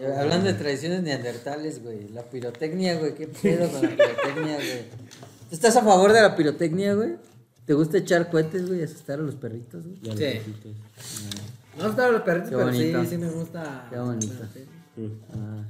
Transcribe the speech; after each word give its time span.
Ya, 0.00 0.20
Hablando 0.20 0.46
de 0.46 0.54
tradiciones 0.54 1.02
neandertales, 1.02 1.82
güey. 1.82 2.08
La 2.10 2.22
pirotecnia, 2.22 2.96
güey. 2.96 3.14
¿Qué 3.14 3.26
pedo 3.26 3.68
con 3.70 3.82
la 3.82 3.88
pirotecnia, 3.88 4.54
güey? 4.56 4.82
¿Tú 5.48 5.54
estás 5.54 5.76
a 5.76 5.82
favor 5.82 6.12
de 6.12 6.20
la 6.22 6.36
pirotecnia, 6.36 6.94
güey? 6.94 7.16
¿Te 7.66 7.74
gusta 7.74 7.98
echar 7.98 8.30
cohetes, 8.30 8.66
güey? 8.66 8.80
Y 8.80 8.82
asustar 8.84 9.18
a 9.18 9.22
los 9.22 9.34
perritos, 9.34 9.82
güey. 9.84 10.12
A 10.12 10.16
Sí. 10.16 10.24
gatitos. 10.24 10.72
No 11.78 11.90
están 11.90 12.12
los 12.12 12.22
perritos, 12.22 12.50
Qué 12.50 12.56
pero 12.56 12.72
sí, 12.72 12.92
bonito. 12.92 13.10
sí 13.10 13.18
me 13.18 13.28
gusta. 13.30 13.86
Qué 13.90 13.98
bonito. 13.98 14.34
Sí. 14.96 15.12
Ah. 15.32 15.62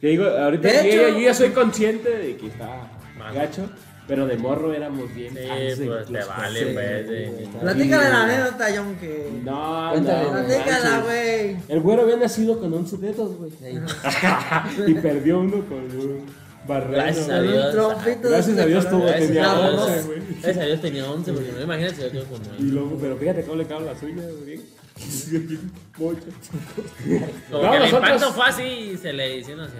Te 0.00 0.06
digo, 0.08 0.24
ahorita 0.24 0.68
De 0.68 0.74
yo, 0.74 0.80
hecho- 1.06 1.08
yo 1.18 1.20
ya 1.20 1.34
soy 1.34 1.50
consciente 1.50 2.10
de 2.10 2.36
que 2.36 2.48
está 2.48 2.90
gacho, 3.32 3.68
pero 4.06 4.26
de 4.26 4.36
morro 4.36 4.72
éramos 4.74 5.14
bien. 5.14 5.32
Sí, 5.34 5.40
de 5.40 5.86
pues, 5.86 6.06
te 6.06 6.12
los 6.12 6.28
vale, 6.28 6.66
pues, 6.74 7.06
güey. 7.06 7.26
sí. 7.28 7.50
Platícale 7.60 8.08
la 8.10 8.22
anécdota, 8.24 8.66
John, 8.76 8.96
que. 8.96 9.30
No, 9.44 9.88
Cuéntale, 9.92 10.24
no. 10.24 10.30
Platícala, 10.46 11.00
güey. 11.00 11.56
El 11.68 11.80
güero 11.80 12.02
había 12.02 12.16
nacido 12.16 12.60
con 12.60 12.72
11 12.74 12.96
dedos, 12.98 13.36
güey. 13.36 13.50
Y 14.86 14.94
perdió 14.94 15.40
uno 15.40 15.64
con 15.66 15.78
un 15.78 16.26
barreno. 16.66 16.92
Gracias 16.92 17.28
a. 17.30 17.40
Dios. 17.40 17.74
Gracias 18.22 18.58
a 18.58 18.66
Dios 18.66 18.88
tuvo, 18.90 19.06
tenía 19.06 19.50
a 19.52 19.70
Dios. 19.70 19.82
11, 19.88 20.02
güey. 20.06 20.18
Gracias 20.42 20.58
a 20.58 20.66
Dios 20.66 20.80
tenía 20.80 21.10
11, 21.10 21.32
porque 21.32 21.52
no 21.52 21.60
imagínate 21.62 21.94
si 21.96 22.02
yo 22.02 22.10
quedo 22.10 22.24
con 22.24 22.42
Y 22.42 22.46
nueve. 22.48 22.64
luego, 22.72 22.98
pero 23.00 23.16
fíjate 23.16 23.42
cómo 23.42 23.56
le 23.56 23.66
caben 23.66 23.86
las 23.86 24.02
uñas, 24.02 24.26
güey. 24.44 24.60
Como 25.96 26.12
No, 26.12 26.18
que 26.20 27.76
el 27.76 27.82
nosotros- 27.82 27.92
impacto 27.92 28.32
fue 28.32 28.44
así 28.46 28.62
y 28.62 28.96
se 28.96 29.12
le 29.12 29.38
hicieron 29.38 29.64
así. 29.64 29.74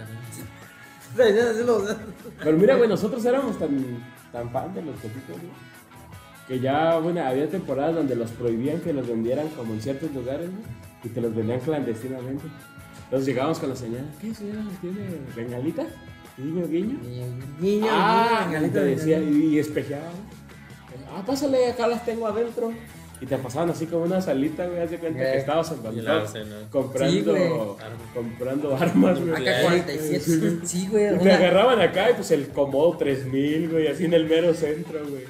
Pero 1.16 2.56
mira, 2.58 2.76
güey, 2.76 2.88
nosotros 2.88 3.24
éramos 3.24 3.58
tan, 3.58 3.78
tan 4.32 4.50
fan 4.50 4.74
de 4.74 4.82
los 4.82 4.94
copitos, 4.96 5.28
güey. 5.36 5.74
Que 6.48 6.60
ya, 6.60 6.98
bueno, 6.98 7.22
había 7.24 7.48
temporadas 7.48 7.94
donde 7.94 8.14
los 8.16 8.30
prohibían 8.32 8.80
que 8.80 8.92
los 8.92 9.06
vendieran 9.08 9.48
como 9.50 9.72
en 9.74 9.80
ciertos 9.80 10.12
lugares, 10.12 10.50
güey. 10.50 10.62
Y 11.04 11.08
te 11.08 11.20
los 11.20 11.34
vendían 11.34 11.60
clandestinamente. 11.60 12.44
Entonces 13.04 13.26
llegábamos 13.26 13.58
con 13.58 13.68
la 13.70 13.76
señora, 13.76 14.04
¿qué 14.20 14.34
señora? 14.34 14.62
¿Tiene 14.80 15.06
bengalita? 15.36 15.86
Guiño, 16.36 16.66
guiño. 16.66 16.98
Niño, 17.60 17.86
Ah, 17.88 18.48
niño, 18.50 18.70
decía, 18.82 19.20
y, 19.20 19.54
y 19.54 19.58
espejeaba. 19.58 20.10
Ah, 21.14 21.22
pásale, 21.24 21.68
acá 21.70 21.86
las 21.86 22.04
tengo 22.04 22.26
adentro. 22.26 22.72
Y 23.20 23.26
te 23.26 23.38
pasaban 23.38 23.70
así 23.70 23.86
como 23.86 24.04
una 24.04 24.20
salita, 24.20 24.66
güey, 24.66 24.80
haz 24.80 24.90
de 24.90 24.98
cuenta 24.98 25.18
que 25.20 25.24
Eh, 25.24 25.38
estabas 25.38 25.70
en 25.72 25.82
Bangkok 25.82 26.70
comprando, 26.70 27.34
Sí, 27.36 27.84
comprando 28.14 28.76
armas, 28.76 29.20
güey. 29.20 29.32
Acá 29.48 29.62
47. 29.62 30.58
Sí, 30.64 30.88
güey. 30.90 31.14
Y 31.14 31.18
te 31.18 31.32
agarraban 31.32 31.80
acá 31.80 32.10
y 32.10 32.14
pues 32.14 32.30
el 32.32 32.48
Comodo 32.48 32.96
3000, 32.98 33.70
güey, 33.70 33.86
así 33.88 34.04
en 34.04 34.14
el 34.14 34.26
mero 34.26 34.52
centro, 34.52 35.00
güey. 35.08 35.22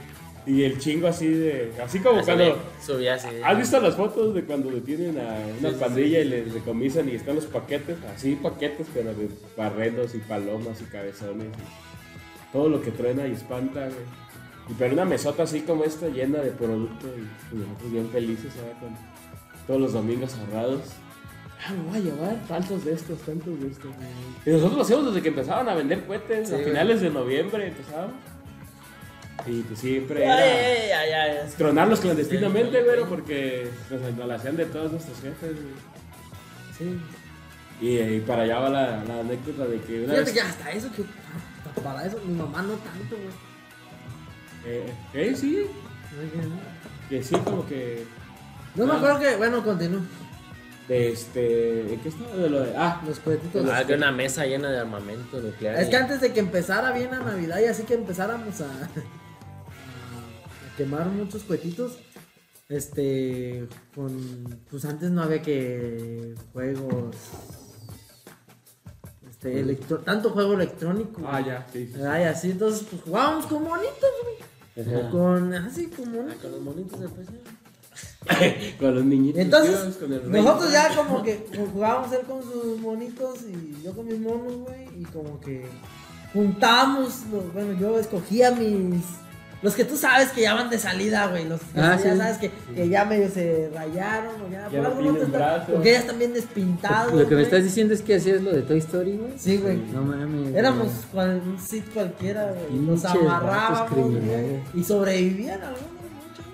Y 0.47 0.63
el 0.65 0.79
chingo 0.79 1.09
así 1.09 1.29
de. 1.29 1.73
Así 1.83 2.01
como 2.01 2.19
Así 2.19 2.27
cuando. 2.27 2.59
Subía 2.85 3.15
así. 3.15 3.29
¿Has 3.43 3.57
visto 3.57 3.81
las 3.81 3.95
fotos 3.95 4.35
de 4.35 4.45
cuando 4.45 4.71
detienen 4.71 5.19
a 5.19 5.37
una 5.59 5.69
Sí, 5.71 5.75
sí, 5.75 5.81
pandilla 5.81 6.21
y 6.21 6.25
les 6.25 6.53
decomisan 6.53 7.09
y 7.09 7.13
están 7.15 7.37
los 7.37 7.47
paquetes? 7.47 7.97
Así 8.15 8.35
paquetes, 8.37 8.87
pero 8.93 9.15
de 9.15 9.29
barrenos 9.57 10.15
y 10.15 10.19
palomas 10.19 10.81
y 10.83 10.85
cabezones. 10.85 11.47
y 11.47 12.53
todo 12.53 12.69
lo 12.69 12.83
que 12.83 12.91
truena 12.91 13.27
y 13.27 13.33
espanta, 13.33 13.81
güey. 13.87 14.24
Y 14.69 14.73
pero 14.79 14.95
una 14.95 15.05
mesota 15.05 15.43
así 15.43 15.61
como 15.61 15.85
esta 15.85 16.09
llena 16.09 16.39
de 16.39 16.51
producto 16.53 17.07
y, 17.09 17.55
y 17.55 17.59
nosotros 17.59 17.93
bien 17.93 18.09
felices, 18.11 18.53
¿sabes? 18.55 18.77
Con 18.81 18.97
todos 19.67 19.81
los 19.81 19.93
domingos 19.93 20.33
cerrados. 20.33 20.81
Ah, 21.67 21.73
me 21.73 21.83
voy 21.91 21.97
a 21.99 22.01
llevar 22.01 22.37
tantos 22.47 22.85
de 22.85 22.93
estos, 22.93 23.19
tantos 23.21 23.59
de 23.61 23.69
estos. 23.69 23.91
Y 24.45 24.51
nosotros 24.51 24.77
lo 24.77 24.83
hacíamos 24.83 25.07
desde 25.07 25.23
que 25.23 25.29
empezaban 25.29 25.69
a 25.69 25.75
vender 25.75 26.05
cohetes, 26.07 26.49
Sí, 26.49 26.55
a 26.55 26.57
güey. 26.59 26.69
finales 26.69 27.01
de 27.01 27.11
noviembre 27.11 27.69
empezábamos. 27.69 28.15
Y 29.47 29.61
pues 29.63 29.79
siempre 29.79 30.27
Ay, 30.27 30.49
era 30.89 31.01
ay, 31.01 31.11
ay, 31.11 31.37
ay. 31.43 31.51
tronarlos 31.59 32.01
clandestinamente, 32.01 32.83
güey, 32.83 33.05
porque 33.09 33.69
nos, 33.91 34.01
nos 34.17 34.27
la 34.29 34.35
hacían 34.37 34.57
de 34.57 34.65
todos 34.67 34.93
nuestros 34.93 35.21
jefes, 35.21 35.53
güey. 35.55 35.75
Sí. 36.79 36.99
Y, 37.81 37.99
y 37.99 38.21
para 38.21 38.43
allá 38.45 38.59
va 38.61 38.69
la, 38.71 39.05
la 39.05 39.21
anécdota 39.21 39.67
de 39.67 39.81
que 39.81 40.05
una 40.05 40.15
Fíjate 40.15 40.25
vez... 40.25 40.33
que 40.33 40.41
hasta 40.41 40.71
eso, 40.73 40.89
que 40.93 41.03
para 41.83 42.07
eso 42.07 42.19
mi 42.27 42.35
mamá 42.35 42.63
no 42.63 42.75
tanto, 42.75 43.17
güey. 43.17 43.54
Eh, 44.67 44.93
eh, 45.15 45.35
sí, 45.37 45.67
que 47.09 47.23
sí, 47.23 47.37
como 47.45 47.67
que... 47.67 48.05
No 48.75 48.87
me 48.87 48.93
Ah. 48.93 48.97
acuerdo 48.97 49.21
que, 49.21 49.37
bueno, 49.37 49.63
continúo. 49.63 50.01
De 50.89 51.13
este... 51.13 51.95
¿en 51.95 52.01
¿Qué 52.01 52.09
estaba? 52.09 52.35
De 52.37 52.51
lo 52.51 52.61
de... 52.61 52.75
Ah, 52.77 53.01
Los 53.07 53.19
cohetitos. 53.21 53.67
Ah, 53.71 53.85
que 53.87 53.95
una 53.95 54.13
mesa 54.13 54.45
llena 54.47 54.71
de 54.71 54.79
armamento 54.81 55.41
nuclear. 55.41 55.77
Es 55.81 55.89
que 55.89 55.97
antes 55.97 56.21
de 56.21 56.33
que 56.33 56.41
empezara 56.41 56.93
bien 56.93 57.11
la 57.11 57.21
Navidad 57.21 57.59
y 57.61 57.65
así 57.67 57.85
que 57.85 57.95
empezáramos 57.95 58.61
a, 58.61 58.65
a 58.67 58.89
quemar 60.77 61.07
muchos 61.07 61.43
cohetitos, 61.45 61.99
este, 62.69 63.67
con, 63.95 64.63
pues 64.71 64.85
antes 64.85 65.11
no 65.11 65.23
había 65.23 65.41
que 65.43 66.35
juegos, 66.53 67.17
este, 69.31 69.61
electro, 69.61 69.99
tanto 69.99 70.31
juego 70.31 70.55
electrónico. 70.55 71.23
ah, 71.27 71.41
ya, 71.41 71.67
sí, 71.73 71.91
sí. 71.95 72.01
Ay, 72.03 72.25
así, 72.25 72.51
entonces, 72.51 72.87
pues 72.91 73.03
jugábamos 73.03 73.47
con 73.47 73.63
monitos, 73.63 74.11
güey. 74.23 74.34
Ajá. 74.81 75.11
Con, 75.11 75.55
así, 75.55 75.87
con 75.87 76.09
Ah, 76.29 76.35
con 76.41 76.51
los 76.53 76.61
monitos 76.61 77.01
de 77.01 77.09
PC. 77.09 77.33
Con 78.81 78.95
los 78.95 79.05
niñitos. 79.05 79.41
Entonces, 79.41 79.81
tíos, 79.83 79.97
con 79.97 80.13
el 80.13 80.31
nosotros 80.33 80.73
ya 80.73 80.97
como 80.97 81.23
que 81.23 81.47
jugábamos 81.73 82.11
él 82.13 82.21
con 82.27 82.43
sus 82.43 82.79
monitos 82.81 83.41
y 83.43 83.83
yo 83.85 83.93
con 83.93 84.07
mis 84.07 84.19
monos, 84.19 84.53
güey, 84.67 84.89
y 84.99 85.05
como 85.05 85.39
que 85.41 85.67
juntábamos, 86.33 87.23
los- 87.31 87.53
bueno, 87.53 87.79
yo 87.79 87.99
escogía 87.99 88.51
mis... 88.51 89.03
Los 89.65 89.75
que 89.75 89.85
tú 89.85 89.97
sabes 89.97 90.29
que 90.31 90.43
ya 90.43 90.53
van 90.55 90.69
de 90.69 90.79
salida, 90.79 91.27
güey, 91.29 91.49
los 91.49 91.59
que 91.61 91.81
Ah, 91.81 91.97
ya 91.97 92.13
sí. 92.13 92.19
sabes 92.19 92.37
que, 92.39 92.51
que 92.77 92.87
ya 92.89 93.05
medio 93.07 93.29
se 93.31 93.71
rayaron 93.75 94.35
o 94.43 94.51
ya, 94.53 94.69
Ya 94.71 94.81
no 94.83 94.87
algo 94.89 95.01
tienen 95.01 95.17
te 95.21 95.25
está- 95.25 95.39
brazos. 95.39 95.75
o 95.79 95.83
que 95.83 95.93
ya 95.93 95.99
están 96.01 96.19
bien 96.19 96.35
despintados. 96.35 97.13
Lo 97.15 97.27
que 97.29 97.35
me 97.35 97.43
estás 97.43 97.65
diciendo 97.65 97.95
es 97.95 98.03
que 98.03 98.15
hacías 98.17 98.43
lo 98.43 98.53
de 98.53 98.61
Toy 98.63 98.79
Story, 98.79 99.17
güey. 99.17 99.33
Sí, 99.39 99.57
güey. 99.57 99.79
No 99.91 100.03
mames. 100.03 100.55
Éramos 100.55 100.89
cual, 101.11 101.41
un 101.47 101.59
sit 101.59 101.85
cualquiera, 101.95 102.45
güey. 102.53 102.79
Nos 102.81 103.01
Pinches 103.01 103.25
vatos 103.25 103.43
amarrábamos 103.43 104.13
y 104.75 104.85
sobrevivían 104.85 105.63
algunos, 105.63 105.81
muchos. 106.13 106.47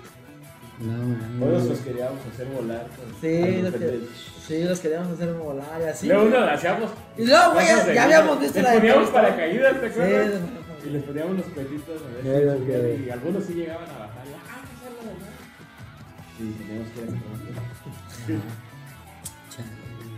No 0.79 0.93
mames. 0.93 1.39
Todos 1.39 1.63
los 1.65 1.79
queríamos 1.79 2.19
hacer 2.33 2.47
volar. 2.47 2.85
con- 2.95 3.21
Sí, 3.21 3.61
los 3.61 3.73
que-. 3.75 3.99
Sí, 4.47 4.63
los 4.63 4.79
queríamos 4.79 5.11
hacer 5.13 5.33
volar 5.33 5.81
y 5.81 5.89
así. 5.89 6.07
Luego 6.07 6.23
uno 6.27 6.37
hacíamos... 6.45 6.89
Y 7.17 7.25
luego, 7.25 7.53
güey, 7.53 7.67
ya, 7.67 7.93
ya 7.93 8.03
habíamos 8.05 8.39
visto 8.39 8.61
la 8.61 8.71
de 8.71 8.79
poníamos 8.79 9.09
paracaídas, 9.09 9.73
¿te 9.81 9.87
Sí, 9.87 9.99
acuerdas? 9.99 10.27
de- 10.31 10.70
Y 10.85 10.89
les 10.89 11.03
poníamos 11.03 11.37
los 11.37 11.45
petitos 11.47 12.01
a 12.01 12.07
ver 12.23 12.57
si 12.57 12.63
subían, 12.65 13.03
y 13.05 13.09
algunos 13.09 13.43
sí 13.45 13.53
llegaban 13.53 13.89
a 13.89 13.99
bajar. 13.99 14.25
y, 14.27 14.33
ah, 14.33 14.61
¿qué? 16.37 16.43
Y 16.43 16.51
teníamos 16.53 16.87
que 16.89 17.01
ir 17.01 18.37
a. 18.37 18.41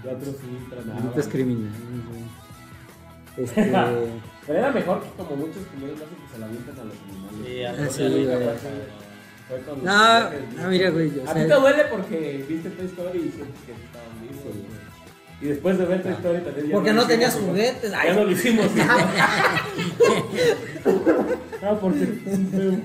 Y 0.04 0.08
otros 0.08 0.36
sí 0.42 0.48
tronaban. 0.70 1.04
Malditos 1.04 1.28
criminales, 1.28 1.80
güey. 2.10 2.24
Este. 3.46 3.62
Pero 4.46 4.60
era 4.60 4.72
mejor 4.72 5.02
que 5.04 5.10
como 5.24 5.36
muchos 5.38 5.64
primeros 5.68 6.00
casos 6.00 6.16
que 6.22 6.34
se 6.34 6.40
la 6.40 6.46
avientan 6.46 6.80
a 6.80 6.84
los 6.84 6.96
animales. 7.08 7.40
Sí, 7.46 7.64
Ah, 7.64 7.72
a 7.72 7.90
sí, 7.90 8.04
nunca 8.04 8.36
güey. 8.36 8.48
pasa. 8.48 8.70
Fue 9.48 9.60
con 9.62 9.76
los 9.76 9.84
No, 9.84 10.30
no, 10.64 10.70
mira, 10.70 10.90
güey. 10.90 11.20
O 11.20 11.30
A 11.30 11.34
ti 11.34 11.40
te 11.42 11.54
duele 11.54 11.84
porque 11.92 12.46
viste 12.48 12.70
Toy 12.70 12.86
Story 12.86 13.20
y 13.20 13.32
sientes 13.32 13.60
que 13.66 13.72
estaban 13.72 14.22
vivos. 14.22 14.44
Güey. 15.44 15.46
Y 15.46 15.50
después 15.54 15.78
de 15.78 15.86
ver 15.86 16.02
Toy 16.04 16.12
Story 16.14 16.40
también 16.42 16.68
ya 16.68 16.74
Porque 16.74 16.94
no 16.94 17.02
hicimos, 17.02 17.08
tenías 17.08 17.34
güey. 17.36 17.46
juguetes. 17.48 17.92
Ya 17.92 18.14
no 18.14 18.24
lo 18.24 18.32
hicimos. 18.32 18.66
Ah, 21.66 21.78
porque 21.80 22.06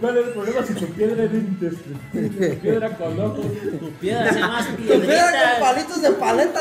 ¿cuál 0.00 0.16
era 0.18 0.26
el 0.28 0.32
problema 0.32 0.64
si 0.64 0.72
tu 0.74 0.86
piedra 0.86 1.24
era 1.24 1.34
indestructible? 1.34 2.48
Tu 2.48 2.58
piedra 2.60 2.90
con 2.96 3.20
ojos, 3.20 3.46
Tu 3.80 3.90
piedra 3.94 4.32
se 4.32 4.38
llama 4.38 4.64
tu 4.68 4.76
piedra 5.00 5.50
con 5.58 5.60
palitos 5.60 6.02
de 6.02 6.10
paleta. 6.12 6.60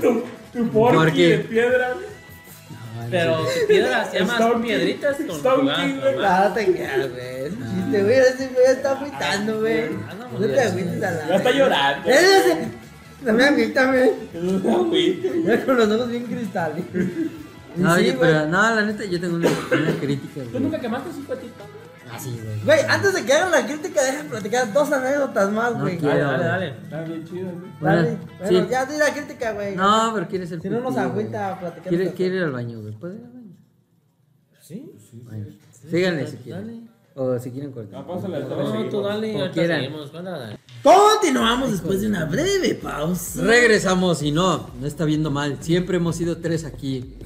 tu, 0.00 0.22
tu 0.52 1.12
de 1.12 1.38
piedra. 1.48 1.94
Pero 3.10 3.38
tu 3.38 3.66
piedra 3.66 4.04
se 4.08 4.18
llama 4.20 4.32
Stone 4.34 4.64
piedritas 4.64 5.16
King. 5.16 5.26
con 5.26 5.40
jugadas 5.40 5.80
King, 5.80 5.98
güey. 6.00 6.12
normales. 6.14 6.48
No 6.48 6.54
te 6.54 6.72
quedas, 6.72 7.10
güey. 7.10 7.50
Si 7.50 7.90
te 7.90 8.04
hubieras 8.04 8.28
ese 8.28 8.46
güey 8.48 8.66
está 8.68 8.90
agüitando, 8.92 9.58
güey. 9.60 9.84
Ah, 10.08 10.14
no, 10.20 10.38
No 10.38 10.46
te 10.46 10.60
agüites 10.60 11.02
a 11.02 11.10
la. 11.10 11.28
Ya 11.28 11.34
está 11.36 11.50
llorando. 11.50 12.08
Eh, 13.20 13.22
ese- 13.22 13.32
No 13.32 13.32
me 13.34 13.44
agüita, 13.44 13.86
güey. 13.86 15.44
Ya 15.44 15.64
con 15.66 15.76
los 15.76 15.88
ojos 15.90 16.08
bien 16.08 16.24
cristales. 16.24 16.84
No, 17.76 17.94
Sí, 17.94 18.00
oye, 18.00 18.12
güey. 18.16 18.30
pero 18.32 18.46
no, 18.48 18.74
la 18.74 18.82
neta, 18.84 19.04
yo 19.04 19.20
tengo 19.20 19.36
una, 19.36 19.48
una 19.48 19.92
crítica, 20.00 20.42
¿Tú 20.42 20.50
güey. 20.50 20.62
nunca 20.62 20.80
quemaste 20.80 21.10
un 21.10 21.24
cuetito? 21.24 21.64
Ah, 22.12 22.18
sí, 22.18 22.36
güey. 22.42 22.64
Güey, 22.64 22.80
antes 22.88 23.14
de 23.14 23.24
que 23.24 23.32
hagan 23.32 23.52
la 23.52 23.64
crítica, 23.66 24.02
dejen 24.02 24.26
platicar 24.28 24.72
dos 24.72 24.90
anécdotas 24.90 25.52
más, 25.52 25.74
No 25.74 25.80
güey. 25.82 25.96
quiero. 25.98 26.16
Dale, 26.18 26.44
dale, 26.44 26.44
dale. 26.66 26.66
Está 26.82 27.02
bien 27.04 27.24
chido, 27.24 27.50
güey. 27.52 27.70
Dale. 27.80 28.02
Bueno, 28.02 28.18
Bueno, 28.40 28.60
sí. 28.64 28.66
ya 28.70 28.86
di 28.86 28.96
la 28.98 29.14
crítica, 29.14 29.52
güey. 29.52 29.76
No, 29.76 30.10
pero 30.14 30.26
quiere 30.28 30.46
ser 30.48 30.60
Si 30.60 30.68
no 30.68 30.80
nos 30.80 30.92
pipí, 30.94 30.94
güey. 30.94 31.04
agüita 31.12 31.60
platicar. 31.60 32.14
Quiere, 32.14 32.36
ir 32.36 32.42
al 32.42 32.50
baño, 32.52 32.80
güey. 32.80 32.94
¿Puede 32.94 33.14
ir 33.14 33.24
al 33.24 33.30
baño? 33.32 33.56
Sí. 34.60 34.90
Bueno, 35.24 35.46
síganle 35.88 36.26
si 36.26 36.32
Dale. 36.32 36.42
quieren. 36.42 36.89
O 37.22 37.38
si 37.38 37.50
quieren 37.50 37.70
cortar. 37.70 38.00
Ah, 38.00 38.06
pásale 38.06 38.36
al 38.36 38.48
No, 38.48 38.88
tú 38.88 39.02
dale, 39.02 39.38
ahorita 39.38 39.66
seguimos. 39.66 40.10
Continuamos 40.82 41.70
después 41.70 42.00
de 42.00 42.06
una 42.06 42.24
breve 42.24 42.74
pausa. 42.76 43.42
Regresamos 43.42 44.22
y 44.22 44.32
no, 44.32 44.70
no 44.80 44.86
está 44.86 45.04
viendo 45.04 45.30
mal. 45.30 45.58
Siempre 45.60 45.98
hemos 45.98 46.16
sido 46.16 46.38
tres 46.38 46.64
aquí. 46.64 47.18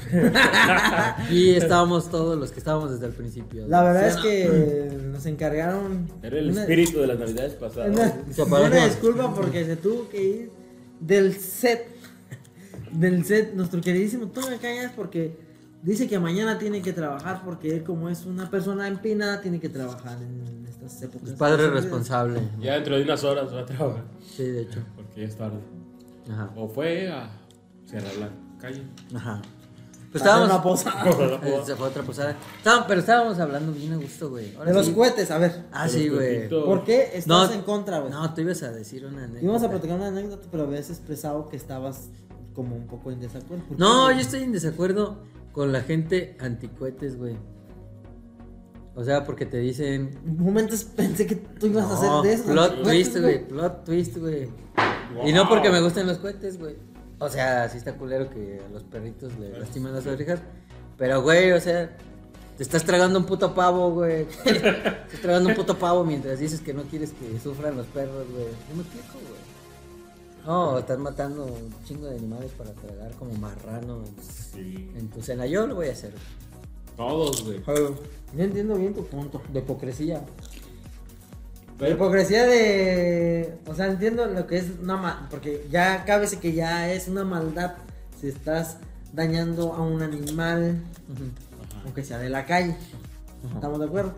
Aquí 1.16 1.54
estábamos 1.54 2.10
todos 2.10 2.36
los 2.36 2.50
que 2.50 2.58
estábamos 2.58 2.90
desde 2.90 3.06
el 3.06 3.12
principio. 3.12 3.68
La 3.68 3.84
verdad 3.84 4.08
es 4.08 4.16
que 4.16 4.90
nos 5.12 5.24
encargaron. 5.26 6.08
Era 6.24 6.40
el 6.40 6.50
una- 6.50 6.62
espíritu 6.62 6.98
de 6.98 7.06
las 7.06 7.18
navidades 7.20 7.52
pasadas. 7.52 7.90
Una, 8.36 8.60
una 8.66 8.86
disculpa 8.86 9.32
porque 9.32 9.64
se 9.64 9.76
tuvo 9.76 10.08
que 10.08 10.22
ir 10.24 10.50
del 10.98 11.34
set 11.38 11.86
del 12.90 13.24
set, 13.24 13.54
nuestro 13.54 13.80
queridísimo 13.80 14.26
Tony 14.26 14.56
Cañas, 14.58 14.90
porque 14.96 15.36
dice 15.84 16.08
que 16.08 16.18
mañana 16.18 16.58
tiene 16.58 16.82
que 16.82 16.92
trabajar, 16.92 17.42
porque 17.44 17.76
él, 17.76 17.84
como 17.84 18.08
es 18.08 18.24
una 18.26 18.50
persona 18.50 18.88
empinada, 18.88 19.40
tiene 19.40 19.60
que 19.60 19.68
trabajar 19.68 20.18
en 20.22 20.66
estas 20.68 21.00
épocas. 21.02 21.30
Es 21.30 21.36
padre 21.36 21.70
responsable. 21.70 22.40
Ya 22.60 22.74
dentro 22.74 22.96
de 22.96 23.02
unas 23.04 23.22
horas 23.24 23.54
va 23.54 23.60
a 23.60 23.66
trabajar. 23.66 24.04
Sí, 24.36 24.44
de 24.44 24.62
hecho. 24.62 24.80
Porque 24.96 25.20
ya 25.22 25.26
es 25.28 25.36
tarde. 25.36 25.58
Ajá. 26.30 26.50
O 26.56 26.68
fue 26.68 27.08
a 27.10 27.30
cerrar 27.86 28.14
la 28.16 28.30
calle. 28.58 28.82
Ajá. 29.14 29.42
Pues 30.10 30.22
estábamos. 30.24 30.48
una 30.50 30.62
posada. 30.62 31.04
Eh, 31.42 31.62
Se 31.66 31.74
fue 31.76 31.88
otra 31.88 32.02
posada. 32.02 32.36
Estábamos- 32.58 32.86
pero 32.88 33.00
estábamos 33.00 33.38
hablando 33.40 33.72
bien 33.72 33.92
a 33.92 33.96
gusto, 33.96 34.30
güey. 34.30 34.54
Ahora 34.56 34.70
De 34.70 34.76
los 34.76 34.86
sí. 34.86 34.92
cohetes, 34.94 35.30
a 35.30 35.38
ver. 35.38 35.64
Ah, 35.72 35.88
sí, 35.88 36.08
güey. 36.08 36.48
¿Por 36.48 36.84
qué 36.84 37.10
estás 37.14 37.26
No, 37.26 37.52
en 37.52 37.62
contra, 37.62 37.98
güey? 37.98 38.12
No, 38.12 38.32
tú 38.32 38.40
ibas 38.40 38.62
a 38.62 38.70
decir 38.70 39.04
una 39.04 39.24
anécdota. 39.24 39.44
Íbamos 39.44 39.62
a 39.64 39.70
platicar 39.70 39.96
una 39.96 40.06
anécdota, 40.08 40.46
pero 40.50 40.62
habías 40.64 40.88
expresado 40.88 41.48
que 41.48 41.56
estabas 41.56 42.08
como 42.54 42.76
un 42.76 42.86
poco 42.86 43.10
en 43.10 43.18
desacuerdo. 43.20 43.64
¿Por 43.64 43.76
qué, 43.76 43.80
No, 43.82 44.10
yo 44.12 44.20
estoy 44.20 44.44
en 44.44 44.52
desacuerdo 44.52 45.18
con 45.54 45.72
la 45.72 45.80
gente 45.82 46.36
anticuetes, 46.40 47.16
güey. 47.16 47.36
O 48.96 49.02
sea, 49.02 49.24
porque 49.24 49.46
te 49.46 49.58
dicen. 49.58 50.10
Momentos 50.24 50.84
pensé 50.84 51.26
que 51.26 51.36
tú 51.36 51.66
ibas 51.68 51.86
a 51.86 51.94
hacer 51.94 52.10
de 52.22 52.32
eso. 52.34 52.52
Plot 52.52 52.82
twist, 52.82 53.18
güey. 53.18 53.48
Plot 53.48 53.84
twist, 53.84 54.18
güey. 54.18 54.48
Y 55.24 55.32
no 55.32 55.48
porque 55.48 55.70
me 55.70 55.80
gusten 55.80 56.06
los 56.06 56.18
cohetes, 56.18 56.58
güey. 56.58 56.76
O 57.18 57.28
sea, 57.28 57.68
sí 57.68 57.78
está 57.78 57.94
culero 57.94 58.28
que 58.28 58.60
a 58.64 58.68
los 58.72 58.82
perritos 58.82 59.38
le 59.38 59.58
lastiman 59.58 59.94
las 59.94 60.06
orejas. 60.06 60.40
Pero, 60.98 61.22
güey, 61.22 61.52
o 61.52 61.60
sea, 61.60 61.96
te 62.56 62.62
estás 62.62 62.84
tragando 62.84 63.18
un 63.18 63.24
puto 63.24 63.54
pavo, 63.54 63.90
güey. 63.92 64.26
te 64.44 64.50
estás 64.50 65.20
tragando 65.22 65.50
un 65.50 65.54
puto 65.54 65.78
pavo 65.78 66.04
mientras 66.04 66.38
dices 66.38 66.60
que 66.60 66.74
no 66.74 66.82
quieres 66.82 67.12
que 67.12 67.38
sufran 67.40 67.76
los 67.76 67.86
perros, 67.86 68.26
güey. 68.30 68.46
No 68.70 68.76
me 68.76 68.82
explico, 68.82 69.12
güey. 69.12 69.43
No, 70.46 70.78
estás 70.78 70.98
matando 70.98 71.44
un 71.44 71.72
chingo 71.84 72.06
de 72.06 72.18
animales 72.18 72.50
para 72.52 72.70
tragar 72.72 73.12
como 73.12 73.32
marrano 73.34 74.04
Sí. 74.52 74.90
en 74.96 75.08
tu 75.08 75.22
cena. 75.22 75.46
Yo 75.46 75.66
lo 75.66 75.76
voy 75.76 75.88
a 75.88 75.92
hacer. 75.92 76.12
Todos, 76.96 77.44
güey. 77.44 77.62
No 78.34 78.42
entiendo 78.42 78.74
bien 78.76 78.94
tu 78.94 79.04
punto. 79.06 79.40
De 79.52 79.60
hipocresía. 79.60 80.22
La 81.78 81.88
hipocresía 81.88 82.46
de. 82.46 83.58
O 83.66 83.74
sea, 83.74 83.86
entiendo 83.86 84.26
lo 84.26 84.46
que 84.46 84.58
es 84.58 84.66
una 84.80 84.96
ma- 84.96 85.26
Porque 85.30 85.66
ya 85.70 86.04
cábese 86.04 86.38
que 86.38 86.52
ya 86.52 86.92
es 86.92 87.08
una 87.08 87.24
maldad 87.24 87.74
si 88.20 88.28
estás 88.28 88.76
dañando 89.12 89.72
a 89.72 89.82
un 89.82 90.02
animal, 90.02 90.82
aunque 91.84 92.04
sea 92.04 92.18
de 92.18 92.28
la 92.30 92.44
calle. 92.46 92.76
¿Estamos 93.54 93.78
de 93.80 93.86
acuerdo? 93.86 94.12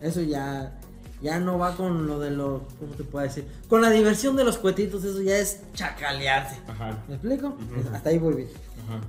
Eso 0.00 0.20
ya. 0.20 0.78
Ya 1.24 1.40
no 1.40 1.58
va 1.58 1.74
con 1.74 2.06
lo 2.06 2.20
de 2.20 2.30
los. 2.30 2.62
¿Cómo 2.78 2.92
te 2.96 3.02
puedo 3.02 3.24
decir? 3.24 3.46
Con 3.66 3.80
la 3.80 3.88
diversión 3.88 4.36
de 4.36 4.44
los 4.44 4.58
cuetitos, 4.58 5.02
eso 5.04 5.22
ya 5.22 5.38
es 5.38 5.62
chacalearse. 5.72 6.58
Ajá. 6.68 7.02
¿Me 7.08 7.14
explico? 7.14 7.56
Hasta 7.94 8.10
ahí 8.10 8.18
voy 8.18 8.34
bien. 8.34 8.48
Ajá. 8.86 9.00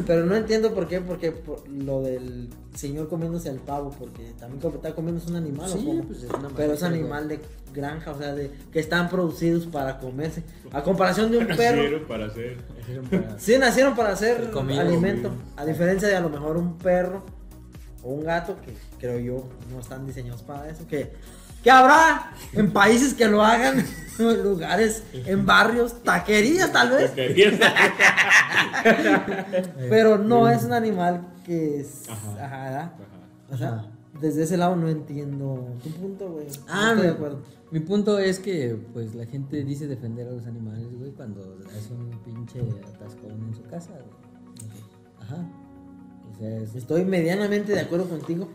Pero 0.06 0.24
no 0.24 0.34
entiendo 0.34 0.72
por 0.72 0.88
qué, 0.88 1.02
porque 1.02 1.30
por 1.30 1.68
lo 1.68 2.00
del 2.00 2.48
señor 2.74 3.10
comiéndose 3.10 3.50
el 3.50 3.58
pavo, 3.58 3.94
porque 3.98 4.32
también 4.40 4.62
está 4.74 4.94
comiendo 4.94 5.20
es 5.22 5.28
un 5.28 5.36
animal, 5.36 5.70
¿o 5.70 5.76
Sí, 5.76 5.84
cómo? 5.84 6.04
pues 6.04 6.22
es 6.22 6.30
una 6.30 6.48
pero 6.56 6.72
es 6.72 6.82
animal 6.82 7.28
de 7.28 7.40
granja, 7.74 8.12
o 8.12 8.18
sea, 8.18 8.34
de 8.34 8.50
que 8.72 8.80
están 8.80 9.10
producidos 9.10 9.66
para 9.66 9.98
comerse. 9.98 10.44
A 10.72 10.82
comparación 10.82 11.30
de 11.30 11.36
un 11.36 11.46
perro, 11.48 11.82
Nacieron 11.82 12.08
para 12.08 12.26
hacer. 12.26 12.56
Sí 13.38 13.58
nacieron 13.58 13.94
para 13.94 14.12
hacer 14.12 14.50
alimento, 14.78 15.30
a 15.56 15.66
diferencia 15.66 16.08
de 16.08 16.16
a 16.16 16.20
lo 16.20 16.30
mejor 16.30 16.56
un 16.56 16.78
perro 16.78 17.22
o 18.02 18.12
un 18.12 18.24
gato, 18.24 18.56
que 18.64 18.72
creo 18.98 19.18
yo 19.18 19.44
no 19.70 19.80
están 19.80 20.06
diseñados 20.06 20.40
para 20.42 20.70
eso, 20.70 20.86
que, 20.86 21.12
que 21.68 21.72
habrá 21.72 22.30
en 22.54 22.72
países 22.72 23.12
que 23.12 23.28
lo 23.28 23.42
hagan, 23.42 23.84
en 24.18 24.42
lugares, 24.42 25.02
en 25.12 25.44
barrios, 25.44 26.02
taquerías 26.02 26.72
tal 26.72 26.92
vez, 26.92 27.10
pero 29.90 30.16
no 30.16 30.48
es 30.48 30.64
un 30.64 30.72
animal 30.72 31.28
que 31.44 31.80
es... 31.80 32.08
Ajá. 32.08 32.44
Ajá. 32.44 32.92
O 33.50 33.56
sea, 33.58 33.84
desde 34.18 34.44
ese 34.44 34.56
lado 34.56 34.76
no 34.76 34.88
entiendo 34.88 35.74
tu 35.82 35.90
punto, 35.90 36.30
güey. 36.32 36.46
No 36.46 36.52
Ah, 36.68 36.88
estoy 36.92 37.02
de 37.02 37.08
mi- 37.08 37.14
acuerdo. 37.14 37.42
Mi 37.70 37.80
punto 37.80 38.18
es 38.18 38.38
que, 38.38 38.78
pues, 38.94 39.14
la 39.14 39.26
gente 39.26 39.62
dice 39.62 39.86
defender 39.86 40.26
a 40.28 40.32
los 40.32 40.46
animales, 40.46 40.86
güey, 40.98 41.10
cuando 41.12 41.58
es 41.76 41.90
un 41.90 42.08
pinche 42.24 42.60
atascón 42.94 43.32
en 43.46 43.54
su 43.54 43.62
casa, 43.64 43.90
güey. 43.92 44.70
Ajá. 45.20 45.36
O 46.32 46.38
sea, 46.38 46.56
es... 46.60 46.74
Estoy 46.74 47.04
medianamente 47.04 47.72
de 47.72 47.80
acuerdo 47.80 48.08
contigo. 48.08 48.48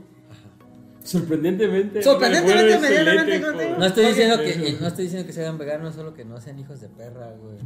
Sorprendentemente. 1.03 2.01
Sorprendentemente, 2.01 2.79
medianamente 2.79 3.41
contigo. 3.41 3.75
No 3.77 3.85
estoy 3.85 4.05
diciendo 4.05 4.37
que 4.37 4.77
no 4.79 4.87
estoy 4.87 5.03
diciendo 5.05 5.27
que 5.27 5.33
se 5.33 5.41
hagan 5.41 5.57
veganos, 5.57 5.95
solo 5.95 6.13
que 6.13 6.23
no 6.25 6.39
sean 6.39 6.59
hijos 6.59 6.79
de 6.81 6.87
perra, 6.89 7.31
güey. 7.41 7.57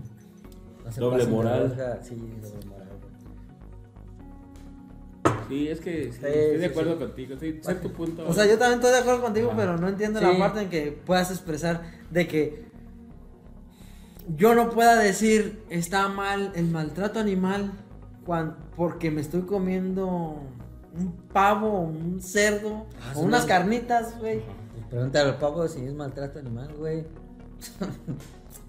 No 0.83 0.91
se 0.91 0.99
Doble 1.01 1.25
moral. 1.27 1.99
Sí, 2.03 2.15
doble 2.15 2.65
moral. 2.65 2.87
Sí, 5.49 5.67
es 5.69 5.79
que 5.79 6.05
sí, 6.05 6.11
Sí, 6.11 6.17
estoy 6.25 6.31
sí, 6.53 6.57
de 6.57 6.65
acuerdo 6.65 6.93
sí. 6.93 6.99
contigo. 6.99 7.35
Sí, 7.39 7.59
sé 7.61 7.75
tu 7.75 7.91
punto. 7.93 8.27
O 8.27 8.33
sea, 8.33 8.45
yo 8.45 8.57
también 8.57 8.79
estoy 8.79 8.91
de 8.91 8.97
acuerdo 8.99 9.21
contigo, 9.21 9.49
Ajá. 9.49 9.57
pero 9.57 9.77
no 9.77 9.87
entiendo 9.87 10.19
Sí. 10.19 10.25
la 10.25 10.37
parte 10.37 10.61
en 10.61 10.69
que 10.69 10.91
puedas 11.05 11.31
expresar 11.31 11.83
de 12.09 12.27
que 12.27 12.65
yo 14.35 14.55
no 14.55 14.69
pueda 14.71 14.97
decir 14.97 15.61
está 15.69 16.09
mal 16.09 16.51
el 16.55 16.65
maltrato 16.67 17.19
animal 17.19 17.71
cuan- 18.25 18.57
porque 18.75 19.09
me 19.09 19.21
estoy 19.21 19.43
comiendo 19.43 20.41
un 20.99 21.11
pavo, 21.33 21.81
un 21.81 22.21
cerdo 22.21 22.85
Ah, 23.01 23.13
o 23.15 23.21
unas 23.21 23.45
carnitas, 23.45 24.17
güey. 24.19 24.41
Pregúntale 24.89 25.29
al 25.31 25.37
pavo 25.37 25.67
si 25.67 25.83
es 25.85 25.93
maltrato 25.93 26.39
animal, 26.39 26.73
güey. 26.77 27.03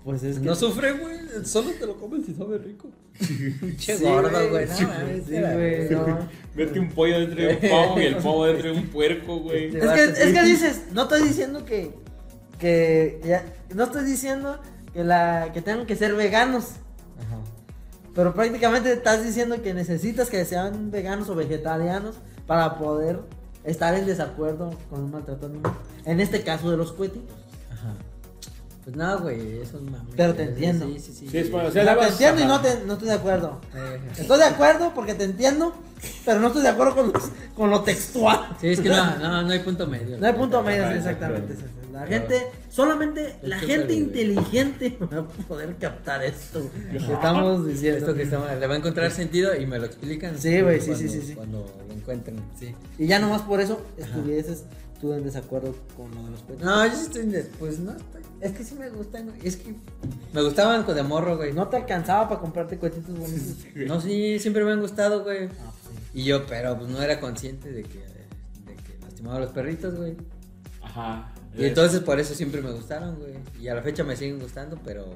Pues 0.05 0.23
es 0.23 0.39
que 0.39 0.47
No 0.47 0.55
sufre, 0.55 0.93
güey. 0.93 1.19
Solo 1.45 1.71
te 1.73 1.87
lo 1.87 1.97
comes 1.99 2.25
si 2.25 2.35
sabe 2.35 2.57
rico. 2.59 2.89
Che 3.77 3.97
Sí, 3.99 4.05
gordo, 4.05 4.49
güey. 4.49 4.67
No, 4.67 4.75
Sí, 4.75 4.85
güey, 4.87 5.91
no. 5.91 6.19
Mete 6.55 6.81
un 6.81 6.89
pollo 6.91 7.21
dentro 7.21 7.37
de 7.43 7.49
un 7.55 7.71
pavo 7.71 8.01
y 8.01 8.05
el 8.05 8.17
pavo 8.17 8.47
dentro 8.47 8.73
de 8.73 8.79
un 8.79 8.87
puerco, 8.89 9.39
güey. 9.41 9.67
Este- 9.67 9.79
Es 9.85 9.91
que, 9.93 10.23
es 10.25 10.33
que 10.33 10.43
dices, 10.45 10.83
no 10.93 11.03
estoy 11.03 11.23
diciendo 11.25 11.65
que, 11.65 11.93
que 12.59 13.21
ya- 13.25 13.45
no 13.75 13.85
estoy 13.85 14.05
diciendo 14.05 14.59
que 14.95 15.05
la 15.05 15.51
que 15.53 15.61
tengan 15.63 15.85
que 15.85 15.97
ser 15.97 16.15
veganos. 16.15 16.71
Pero 18.19 18.35
prácticamente 18.35 18.93
estás 18.93 19.23
diciendo 19.25 19.63
que 19.63 19.73
necesitas 19.73 20.29
que 20.29 20.45
sean 20.45 20.91
veganos 20.91 21.29
o 21.29 21.37
vegetarianos 21.37 22.17
para 22.49 22.77
poder 22.77 23.21
estar 23.63 23.95
en 23.95 24.07
desacuerdo 24.07 24.71
con 24.91 25.05
un 25.05 25.13
maltrato 25.13 25.47
animal. 25.47 25.73
En 26.05 26.19
este 26.19 26.43
caso 26.43 26.69
de 26.69 26.77
los 26.77 26.91
cuetitos. 26.91 27.37
Ajá. 27.73 27.95
Pues 28.83 28.97
no, 28.97 29.21
güey, 29.21 29.61
eso 29.61 29.77
es 29.77 29.83
mame. 29.85 29.99
Pero 30.17 30.35
te 30.35 30.43
entiendo. 30.43 30.87
Sí, 30.87 30.99
sí, 30.99 31.13
sí. 31.13 31.29
Sí, 31.29 31.39
es 31.39 31.49
para- 31.49 31.69
O 31.69 31.71
sea, 31.71 31.85
te 31.85 31.95
vas- 31.95 32.11
entiendo 32.11 32.43
y 32.43 32.47
no, 32.47 32.61
te, 32.61 32.81
no 32.87 32.93
estoy 32.95 33.07
de 33.09 33.15
acuerdo. 33.15 33.61
Eh, 33.77 34.01
Estoy 34.19 34.39
de 34.39 34.45
acuerdo 34.47 34.93
porque 34.97 35.15
te 35.15 35.23
entiendo, 35.23 35.73
pero 36.25 36.41
no 36.41 36.49
estoy 36.49 36.63
de 36.63 36.71
acuerdo 36.71 36.97
con, 36.97 37.13
los- 37.13 37.31
con 37.55 37.71
lo 37.71 37.83
textual. 37.85 38.49
Sí, 38.61 38.67
es 38.71 38.81
que 38.81 38.89
no, 38.89 39.17
no, 39.19 39.43
no 39.43 39.51
hay 39.53 39.61
punto 39.61 39.87
medio. 39.87 40.19
No 40.19 40.27
hay 40.27 40.33
punto 40.33 40.61
medio, 40.65 40.89
sí, 40.91 40.95
exactamente. 40.99 41.55
La 41.93 42.07
gente, 42.07 42.47
solamente 42.71 43.37
la 43.43 43.59
gente 43.59 43.95
inteligente 43.95 44.99
va 45.13 45.19
a 45.21 45.29
poder 45.29 45.77
captar 45.77 46.23
esto 46.25 46.69
que 46.91 46.97
estamos 46.99 47.67
diciendo. 47.67 47.99
Esto 47.99 48.15
que 48.15 48.23
está, 48.23 48.55
le 48.55 48.67
va 48.67 48.75
a 48.75 48.77
encontrar 48.79 49.11
sentido 49.11 49.55
y 49.55 49.67
me 49.67 49.79
lo 49.79 49.87
explican. 49.87 50.39
Sí, 50.39 50.61
güey, 50.61 50.81
sí, 50.81 50.87
cuando- 50.89 51.03
sí, 51.03 51.09
sí, 51.21 51.27
sí. 51.29 51.35
Cuando 51.35 51.67
lo 51.89 51.95
encuentren, 51.95 52.37
sí. 52.59 52.75
Y 52.99 53.07
ya 53.07 53.19
nomás 53.19 53.43
por 53.43 53.61
eso 53.61 53.81
estuvieses 53.97 54.65
tú 55.01 55.13
en 55.13 55.23
desacuerdo 55.25 55.75
con 55.97 56.11
lo 56.15 56.25
de 56.25 56.31
los 56.31 56.41
cuentos. 56.43 56.67
No, 56.67 56.85
yo 56.87 56.93
sí 56.95 57.03
estoy. 57.03 57.27
de- 57.27 57.45
Pues 57.59 57.79
no 57.79 57.93
estoy. 57.93 58.23
Es 58.41 58.53
que 58.53 58.63
sí 58.65 58.75
me 58.77 58.89
gustan, 58.91 59.27
güey. 59.27 59.39
Es 59.47 59.57
que 59.57 59.75
me 60.33 60.43
gustaban 60.43 60.85
con 60.85 60.95
de 60.95 61.03
morro, 61.03 61.37
güey. 61.37 61.53
No 61.53 61.69
te 61.69 61.77
alcanzaba 61.77 62.29
para 62.29 62.41
comprarte 62.41 62.79
cuetitos 62.79 63.17
bonitos. 63.19 63.57
No, 63.87 64.01
sí, 64.01 64.39
siempre 64.39 64.65
me 64.65 64.73
han 64.73 64.81
gustado, 64.81 65.25
güey. 65.25 65.47
Ah, 65.47 65.73
pues 65.83 65.97
sí. 66.13 66.21
Y 66.21 66.25
yo, 66.25 66.47
pero 66.47 66.77
pues 66.79 66.89
no 66.91 67.03
era 67.03 67.19
consciente 67.19 67.73
de 67.73 67.83
que, 67.83 67.99
de 67.99 68.77
que 68.77 68.97
lastimaba 69.03 69.37
a 69.39 69.41
los 69.41 69.51
perritos, 69.51 69.97
güey. 69.97 70.17
Ajá. 70.83 71.33
Y 71.57 71.65
entonces 71.65 72.01
por 72.01 72.19
eso 72.21 72.35
siempre 72.35 72.61
me 72.63 72.71
gustaron, 72.73 73.17
güey. 73.17 73.33
Y 73.61 73.69
a 73.69 73.75
la 73.75 73.83
fecha 73.83 74.05
me 74.05 74.17
siguen 74.17 74.39
gustando, 74.41 74.79
pero. 74.85 75.07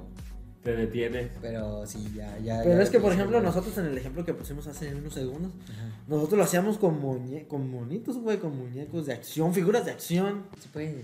Te 0.62 0.76
detienes. 0.76 1.30
Pero 1.40 1.84
sí, 1.86 2.12
ya, 2.16 2.38
ya. 2.38 2.60
Pero 2.62 2.76
ya 2.76 2.82
es 2.82 2.90
que, 2.90 3.00
por 3.00 3.12
ejemplo, 3.12 3.40
nosotros 3.40 3.76
en 3.78 3.86
el 3.86 3.98
ejemplo 3.98 4.24
que 4.24 4.32
pusimos 4.32 4.66
hace 4.68 4.94
unos 4.94 5.12
segundos, 5.14 5.50
Ajá. 5.70 5.88
nosotros 6.06 6.38
lo 6.38 6.44
hacíamos 6.44 6.78
con, 6.78 7.00
muñe 7.00 7.46
con 7.48 7.68
monitos, 7.68 8.16
güey, 8.18 8.38
con 8.38 8.56
muñecos 8.56 9.06
de 9.06 9.12
acción, 9.12 9.52
figuras 9.52 9.84
de 9.84 9.90
acción. 9.90 10.44
Sí, 10.60 10.68
pues. 10.72 10.94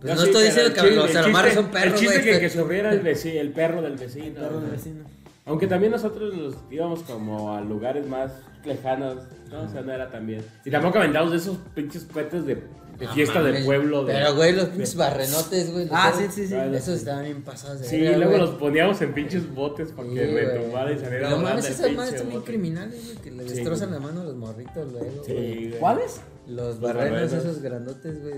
Pues 0.00 0.10
Ya 0.10 0.14
no 0.16 0.20
sí, 0.22 0.26
estoy 0.28 0.44
diciendo 0.44 0.68
el 0.68 0.74
que 0.74 0.80
chiste- 0.80 0.94
los 0.96 1.14
el 1.14 1.24
chiste- 1.24 1.54
son 1.54 1.66
perros, 1.70 1.92
El 1.94 1.98
chiste 2.00 2.18
güey. 2.22 2.32
que, 2.34 2.40
que 2.40 2.50
subiera 2.50 2.92
el, 2.92 3.00
vecino, 3.00 3.40
el 3.40 3.52
perro 3.52 3.82
del 3.82 3.96
vecino. 3.96 4.34
Perro 4.34 4.60
del 4.60 4.70
vecino. 4.72 5.04
Aunque 5.46 5.66
también 5.66 5.92
nosotros 5.92 6.34
nos 6.36 6.54
íbamos 6.70 7.00
como 7.04 7.54
a 7.54 7.60
lugares 7.60 8.06
más 8.08 8.32
lejanos. 8.64 9.18
No, 9.50 9.62
o 9.62 9.68
sea, 9.68 9.82
no 9.82 9.92
era 9.92 10.10
tan 10.10 10.26
bien. 10.26 10.44
Y 10.64 10.70
tampoco 10.70 10.98
aventamos 10.98 11.30
de 11.30 11.36
esos 11.38 11.56
pinches 11.74 12.04
cohetes 12.04 12.44
de, 12.46 12.62
de 13.06 13.12
fiesta 13.14 13.42
de 13.42 13.50
Mames. 13.52 13.64
pueblo. 13.64 14.04
de- 14.04 14.12
Pero, 14.14 14.34
güey, 14.34 14.52
los 14.52 14.64
pinches 14.68 14.94
barrenotes, 14.96 15.72
güey. 15.72 15.88
Ah, 15.90 16.12
sí, 16.16 16.24
sí, 16.34 16.46
sí. 16.48 16.54
Esos 16.54 16.96
estaban 16.98 17.24
bien 17.24 17.42
pasados 17.42 17.80
de 17.80 17.88
Sí, 17.88 17.96
y 17.96 18.08
luego 18.08 18.26
güey. 18.30 18.38
los 18.40 18.50
poníamos 18.50 19.00
en 19.02 19.12
pinches 19.14 19.52
botes 19.54 19.90
para 19.92 20.08
Sí, 20.08 20.14
que 20.14 20.24
y 20.24 20.98
saliera 20.98 21.30
No 21.30 21.38
mames, 21.38 21.68
esas 21.70 21.92
madres 21.92 22.20
son 22.20 22.28
bien 22.30 22.42
criminales, 22.42 23.04
güey, 23.04 23.16
que 23.18 23.30
le 23.30 23.48
Sí, 23.48 23.54
destrozan 23.54 23.88
güey. 23.90 24.00
la 24.00 24.06
mano 24.06 24.20
a 24.20 24.24
los 24.24 24.34
morritos 24.36 24.92
luego, 24.92 25.22
Sí, 25.24 25.32
güey. 25.32 25.70
¿Cuáles? 25.78 26.20
Los 26.48 26.80
barrenos, 26.80 27.10
barrenos. 27.30 27.32
esos 27.32 27.62
grandotes, 27.62 28.20
güey. 28.22 28.34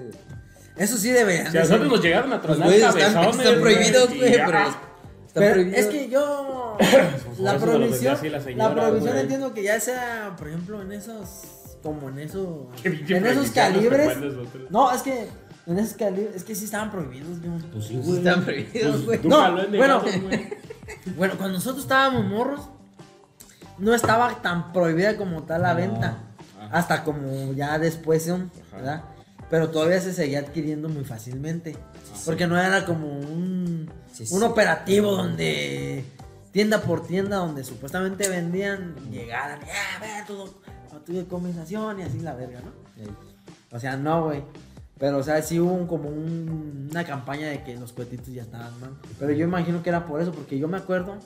Eso 0.77 0.97
sí 0.97 1.11
deberían. 1.11 1.53
Si 1.53 1.59
a 1.59 1.61
nosotros 1.61 1.89
nos 1.89 2.03
llegaron 2.03 2.33
a 2.33 2.43
tronar 2.43 2.69
cabezones, 2.69 3.39
están 3.39 3.61
prohibidos, 3.61 4.09
güey, 4.09 4.33
pero 4.33 4.49
Pero 5.35 5.53
prohibidos. 5.53 5.79
es 5.81 5.87
que 5.87 6.09
yo. 6.09 6.77
La 7.41 7.59
prohibición. 7.59 8.17
la 8.31 8.39
La, 8.69 8.75
prohibición 8.75 9.19
entiendo 9.19 9.53
que 9.55 9.63
ya 9.65 9.79
sea, 9.81 10.35
por 10.39 10.49
ejemplo, 10.49 10.81
en 10.83 10.93
esos. 10.93 11.29
Como 11.85 12.09
en 12.09 12.15
pinche 12.83 13.17
En 13.19 13.27
esos 13.27 13.51
calibres. 13.53 14.19
No, 14.71 14.91
es 14.91 15.03
que. 15.03 15.29
En 15.67 15.79
esos 15.79 15.97
calibres. 15.97 16.35
Es 16.35 16.43
que 16.45 16.55
sí 16.57 16.65
estaban 16.65 16.91
prohibidos, 16.91 17.39
güey. 17.41 17.59
Pues 17.73 17.85
sí, 17.85 17.95
Pues 17.95 18.07
güey. 18.07 18.19
están 18.19 18.45
prohibidos, 18.45 19.05
güey. 19.05 19.21
Nunca 19.23 19.49
No, 19.51 19.69
bueno. 19.77 20.01
güey. 20.01 20.65
Bueno, 21.17 21.35
cuando 21.39 21.55
nosotros 21.59 21.85
estábamos 21.85 22.27
morros, 22.27 22.61
no 23.79 23.95
estaba 23.95 24.43
tan 24.43 24.73
prohibida 24.73 25.17
como 25.17 25.43
tal 25.45 25.63
la 25.63 25.73
No. 25.75 25.81
venta. 25.81 26.19
Ajá. 26.59 26.69
Hasta 26.79 27.05
como 27.05 27.53
ya 27.53 27.79
después. 27.79 28.27
¿verdad? 28.73 29.05
Pero 29.51 29.71
todavía 29.71 30.01
se 30.01 30.13
seguía 30.13 30.41
adquiriendo 30.41 30.89
muy 30.89 31.05
fácilmente. 31.05 31.77
Porque 32.25 32.47
no 32.47 32.59
era 32.59 32.85
como 32.87 33.07
un, 33.19 33.91
Sí, 34.13 34.27
sí. 34.27 34.35
un 34.35 34.43
operativo 34.43 35.13
donde 35.17 36.05
tienda 36.53 36.81
por 36.83 37.07
tienda, 37.07 37.39
donde 37.39 37.65
supuestamente 37.65 38.29
vendían, 38.29 38.95
llegaran, 39.11 39.61
ya, 39.61 39.97
a 39.97 40.01
ver, 40.01 40.27
todo, 40.27 40.55
tuve 41.05 41.25
conversación 41.25 42.01
y 42.01 42.03
así 42.03 42.21
la 42.21 42.35
verga, 42.35 42.61
¿no? 42.61 42.71
O 43.77 43.79
sea, 43.81 43.97
no, 43.97 44.25
güey. 44.27 44.43
Pero, 44.99 45.19
o 45.19 45.23
sea, 45.23 45.43
sí 45.43 45.59
hubo 45.59 45.73
un- 45.73 45.87
como 45.89 46.09
un- 46.09 46.89
una 46.91 47.05
campaña 47.05 47.49
de 47.49 47.63
que 47.65 47.77
los 47.77 47.93
cuetitos 47.93 48.29
ya 48.29 48.43
estaban 48.43 48.79
mal. 48.81 48.91
Pero 49.19 49.33
yo 49.33 49.45
imagino 49.45 49.83
que 49.83 49.89
era 49.91 50.07
por 50.07 50.21
eso, 50.21 50.31
porque 50.33 50.59
yo 50.59 50.69
me 50.69 50.77
acuerdo 50.77 51.17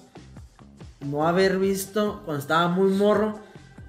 no 1.00 1.26
haber 1.28 1.58
visto 1.58 2.22
cuando 2.24 2.40
estaba 2.40 2.68
muy 2.68 2.90
morro 2.92 3.38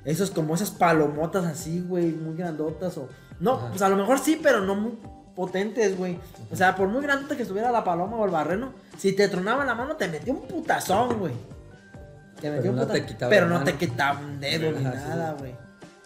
esos 0.06 0.32
como 0.32 0.56
esas 0.56 0.72
palomotas 0.72 1.46
así, 1.46 1.82
güey, 1.82 2.12
muy 2.12 2.36
grandotas 2.36 2.98
o... 2.98 3.08
No, 3.40 3.54
Ajá. 3.54 3.70
pues 3.70 3.82
a 3.82 3.90
lo 3.90 3.96
mejor 3.96 4.20
sí, 4.20 4.40
pero 4.42 4.62
no 4.62 4.76
muy 4.76 4.98
potentes, 5.36 5.98
güey. 5.98 6.20
O 6.52 6.56
sea, 6.56 6.76
por 6.76 6.88
muy 6.90 7.02
grandota 7.02 7.36
que 7.38 7.44
estuviera 7.44 7.72
la 7.72 7.84
paloma 7.84 8.18
o 8.18 8.26
el 8.26 8.32
barreno, 8.32 8.74
si 8.98 9.14
te 9.14 9.28
tronaba 9.30 9.64
la 9.66 9.76
mano 9.76 9.96
te 9.96 10.08
metía 10.10 10.34
un 10.34 10.42
putazón, 10.42 11.18
güey. 11.20 11.34
Te 12.42 12.50
metía 12.50 12.62
Pero 12.62 12.70
un 12.72 12.76
no 12.80 12.88
te 12.88 13.06
quitaba 13.06 13.30
Pero 13.30 13.46
no 13.48 13.64
te 13.64 13.74
quitaba 13.76 14.20
un 14.20 14.40
dedo 14.40 14.72
ni 14.72 14.84
nada, 14.84 15.36
güey. 15.40 15.54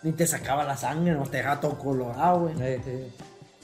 Ni 0.04 0.12
te 0.12 0.28
sacaba 0.28 0.64
la 0.66 0.76
sangre, 0.76 1.14
no 1.14 1.24
te 1.24 1.38
dejaba 1.38 1.62
todo 1.62 1.78
colorado, 1.78 2.42
güey. 2.42 2.62
Ey, 2.62 2.82
ey. 2.86 3.14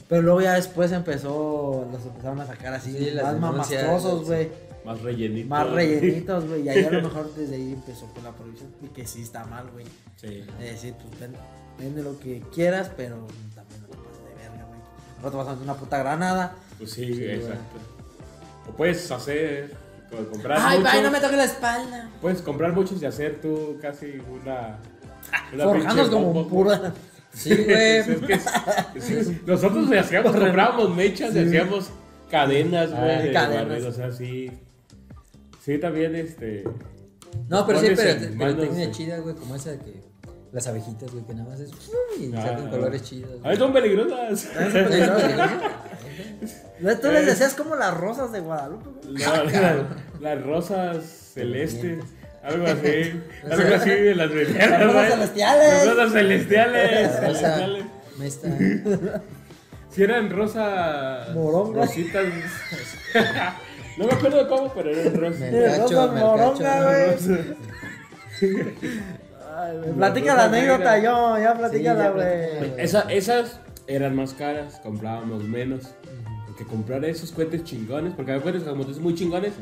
Pero 0.08 0.22
luego 0.22 0.40
ya 0.40 0.54
después 0.54 0.90
empezó, 0.92 1.86
los 1.92 2.04
empezaron 2.04 2.40
a 2.40 2.46
sacar 2.46 2.72
así, 2.74 2.92
Sí, 2.92 3.12
más 3.22 3.38
mamastrosos, 3.38 4.24
güey. 4.26 4.48
Más 4.84 5.00
rellenito. 5.02 5.48
Más 5.48 5.70
rellenitos, 5.70 6.48
güey. 6.48 6.62
Y 6.62 6.68
ahí 6.70 6.84
a 6.84 6.90
lo 6.90 7.02
mejor 7.08 7.32
desde 7.34 7.56
ahí 7.56 7.72
empezó 7.74 8.06
con 8.14 8.24
la 8.24 8.32
prohibición. 8.32 8.70
Y 8.82 8.88
que 8.88 9.06
sí 9.06 9.22
está 9.22 9.44
mal, 9.44 9.68
güey. 9.70 9.84
Sí. 10.16 10.44
De 10.58 10.64
decir, 10.64 10.94
pues 10.94 11.20
ven- 11.20 11.36
vende 11.78 12.02
lo 12.02 12.18
que 12.18 12.40
quieras, 12.52 12.90
pero 12.96 13.16
también 13.54 13.82
no 13.82 13.88
te 13.88 13.96
pases 13.98 14.24
de 14.24 14.34
verga, 14.42 14.64
güey. 14.66 14.80
No 15.22 15.30
te 15.30 15.36
vas 15.36 15.46
a 15.48 15.50
hacer 15.52 15.62
una 15.62 15.74
puta 15.74 15.98
granada. 15.98 16.54
Pues 16.78 16.92
sí, 16.92 17.22
exacto. 17.24 17.76
O 18.68 18.72
puedes 18.72 19.10
hacer, 19.10 19.74
co- 20.10 20.30
comprar 20.30 20.58
Ay, 20.60 20.78
muchos, 20.78 20.92
vaya, 20.92 21.02
no 21.04 21.10
me 21.10 21.20
toques 21.20 21.36
la 21.36 21.44
espalda. 21.44 22.10
puedes 22.20 22.42
comprar 22.42 22.72
muchos 22.72 23.00
y 23.02 23.06
hacer 23.06 23.40
tú 23.40 23.78
casi 23.80 24.20
una... 24.42 24.78
una 25.52 26.08
como 26.10 26.32
bomba, 26.32 26.48
pura. 26.50 26.92
Sí, 27.32 27.54
güey. 27.54 27.96
Es 27.98 28.06
que 28.06 28.32
es- 28.32 29.10
es- 29.10 29.46
nosotros 29.46 29.88
le 29.88 29.98
hacíamos, 30.00 30.32
comprábamos 30.34 30.94
mechas, 30.96 31.32
le 31.34 31.42
hacíamos 31.46 31.90
cadenas, 32.30 32.90
güey, 32.90 33.02
Ah, 33.10 33.22
de 33.22 33.32
cadenas. 33.32 33.82
o 33.84 33.92
sea, 33.92 34.10
sí. 34.12 34.50
Sí, 35.64 35.78
también, 35.78 36.16
este... 36.16 36.64
No, 37.48 37.64
pero 37.66 37.78
sí, 37.80 37.88
pero, 37.94 38.18
pero 38.20 38.34
manos 38.36 38.56
técnica 38.60 38.90
chida, 38.90 39.18
güey, 39.18 39.34
como 39.36 39.54
esa 39.54 39.70
de 39.70 39.78
que 39.78 40.00
las 40.52 40.66
abejitas, 40.66 41.12
güey, 41.12 41.24
que 41.24 41.34
nada 41.34 41.48
más 41.50 41.60
es 41.60 41.70
y 42.18 42.32
Ah, 42.34 42.42
sacan 42.42 42.70
colores 42.70 43.02
chidos. 43.02 43.30
A 43.44 43.48
ver, 43.50 43.58
son 43.58 43.72
peligrosas. 43.72 44.48
No, 46.80 46.96
Tú 47.00 47.08
les 47.12 47.26
decías 47.26 47.54
como 47.54 47.76
las 47.76 47.96
rosas 47.96 48.32
de 48.32 48.40
Guadalupe, 48.40 48.88
güey. 49.04 49.22
No, 49.22 49.44
la- 49.44 49.86
las 50.20 50.42
rosas 50.42 51.04
celestes. 51.34 52.04
Algo 52.42 52.66
así. 52.66 53.20
Algo 53.50 53.74
así 53.74 53.90
de 53.90 54.14
las 54.14 54.30
celestiales. 54.30 54.70
Las 54.70 54.82
rosas 54.84 55.10
celestiales. 55.12 55.86
Las 55.86 55.96
rosas 55.96 56.12
celestiales. 56.12 57.12
La 57.12 57.20
celestiales. 57.20 57.84
me 58.18 58.26
está. 58.26 58.48
Si 59.90 60.04
eran 60.04 60.30
rosa. 60.30 61.26
Moronga. 61.34 61.80
Rositas. 61.84 62.24
no 63.98 64.06
me 64.06 64.12
acuerdo 64.12 64.48
cómo, 64.48 64.72
pero 64.72 64.90
eran 64.90 65.14
rosas. 65.16 65.52
Rosas 65.52 65.78
cacho, 65.80 66.12
me 66.12 66.20
moronga, 66.20 67.08
cacho. 67.10 67.26
güey. 68.40 68.64
La 69.88 69.92
Platica 69.96 70.34
la 70.36 70.44
anécdota, 70.44 70.98
yo, 70.98 71.38
ya 71.38 71.52
Sí, 71.52 71.58
platícala, 71.58 72.04
ya 72.04 72.10
güey. 72.10 72.72
Esa- 72.78 73.10
esas 73.10 73.58
eran 73.88 74.14
más 74.14 74.32
caras, 74.32 74.80
comprábamos 74.80 75.42
menos. 75.42 75.88
Porque 76.46 76.64
comprar 76.64 77.04
esos 77.04 77.32
cohetes 77.32 77.64
chingones, 77.64 78.14
porque 78.14 78.30
había 78.30 78.42
cohetes 78.44 78.62
como 78.62 78.84
muy 78.84 79.14
chingones, 79.16 79.54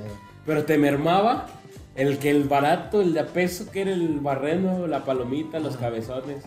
pero 0.48 0.64
te 0.64 0.78
mermaba 0.78 1.46
el 1.94 2.18
que 2.18 2.30
el 2.30 2.44
barato, 2.44 3.02
el 3.02 3.12
de 3.12 3.20
a 3.20 3.26
peso, 3.26 3.70
que 3.70 3.82
era 3.82 3.90
el 3.92 4.18
barreno, 4.18 4.86
la 4.86 5.04
palomita, 5.04 5.60
los 5.60 5.76
cabezones. 5.76 6.42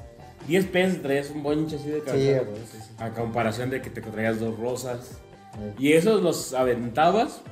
10 0.47 0.65
pesos 0.65 1.01
traías 1.03 1.29
un 1.29 1.43
bonche 1.43 1.75
así 1.75 1.87
de 1.87 1.99
Sí, 1.99 2.51
sí, 2.71 2.77
sí. 2.81 2.93
A 2.97 3.11
comparación 3.11 3.69
de 3.69 3.79
que 3.79 3.91
te 3.91 4.01
traías 4.01 4.39
dos 4.39 4.57
rosas. 4.57 5.19
Eh, 5.59 5.73
Y 5.77 5.93
esos 5.93 6.23
los 6.23 6.55
aventabas, 6.55 7.43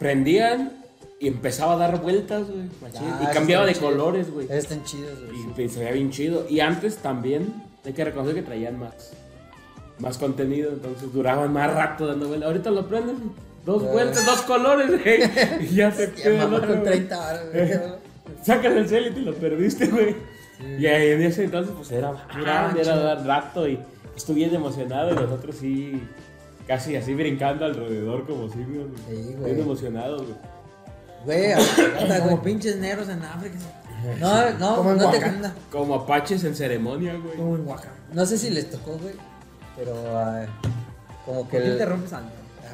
prendían 0.00 0.72
y 1.20 1.28
empezaba 1.28 1.74
a 1.74 1.76
dar 1.76 2.02
vueltas, 2.02 2.50
güey. 2.50 2.64
Ah, 2.96 3.20
y 3.22 3.32
cambiaba 3.32 3.64
de 3.64 3.76
colores, 3.76 4.28
güey. 4.28 4.48
Están 4.50 4.82
chidos, 4.82 5.20
güey. 5.24 5.66
Y 5.66 5.68
se 5.68 5.78
veía 5.78 5.92
bien 5.92 6.10
chido. 6.10 6.46
Y 6.50 6.58
antes 6.58 6.96
también, 6.96 7.62
hay 7.84 7.92
que 7.92 8.04
reconocer 8.04 8.34
que 8.34 8.42
traían 8.42 8.76
más, 8.76 9.12
más 10.00 10.18
contenido, 10.18 10.72
entonces 10.72 11.12
duraban 11.12 11.52
más 11.52 11.72
rato 11.72 12.08
dando 12.08 12.26
vueltas. 12.26 12.48
Ahorita 12.48 12.72
lo 12.72 12.88
prendes, 12.88 13.14
dos 13.64 13.82
Ah. 13.86 13.92
vueltas, 13.92 14.26
dos 14.26 14.42
colores, 14.42 14.88
güey. 15.02 15.22
Y 15.70 15.74
ya 15.76 15.90
se 15.92 16.06
Ya 16.08 16.14
queda 16.14 16.44
el 16.44 16.54
otro, 16.54 16.68
güey. 16.68 16.82
30 16.84 17.18
horas, 17.18 17.44
güey. 17.52 17.70
Sacas 18.44 18.72
el 18.72 18.88
cel 18.88 19.06
y 19.08 19.10
te 19.12 19.20
lo 19.20 19.34
perdiste, 19.34 19.86
güey. 19.86 20.16
Sí. 20.58 20.66
Y 20.80 20.86
ahí 20.86 21.10
en 21.12 21.22
ese 21.22 21.44
entonces, 21.44 21.72
pues 21.76 21.90
era, 21.92 22.12
Duraban 22.36 22.76
era 22.76 22.84
chido. 22.84 23.02
dar 23.04 23.26
rato 23.26 23.68
y 23.68 23.78
estuve 24.16 24.36
bien 24.36 24.54
emocionado. 24.54 25.12
Y 25.12 25.14
nosotros 25.14 25.56
sí, 25.58 26.02
casi 26.66 26.96
así 26.96 27.14
brincando 27.14 27.64
alrededor, 27.64 28.26
como 28.26 28.48
si, 28.48 28.58
güey. 28.62 28.86
Sí, 29.08 29.34
güey. 29.38 29.52
Bien 29.54 29.60
emocionados, 29.64 30.22
güey. 30.22 30.36
Güey, 31.24 31.52
hasta, 31.52 32.20
Como 32.22 32.42
pinches 32.42 32.76
negros 32.76 33.08
en 33.08 33.22
África. 33.22 33.56
No, 34.20 34.50
no, 34.58 34.76
Como 34.76 34.94
no, 34.94 35.10
te. 35.10 35.20
Como 35.70 35.94
apaches 35.94 36.42
en 36.42 36.56
ceremonia, 36.56 37.14
güey. 37.14 37.36
Como 37.36 37.54
en 37.54 37.66
Oaxaca. 37.68 37.92
no 38.12 38.26
sé 38.26 38.36
si 38.38 38.50
les 38.50 38.68
tocó, 38.70 38.98
güey. 38.98 39.14
Pero 39.76 39.94
ah, 40.16 40.44
como 41.24 41.48
que 41.48 41.56
¿Por 41.58 41.62
qué 41.62 41.70
el. 41.72 41.78
te 41.78 41.86
rompes 41.86 42.12
algo? 42.12 42.28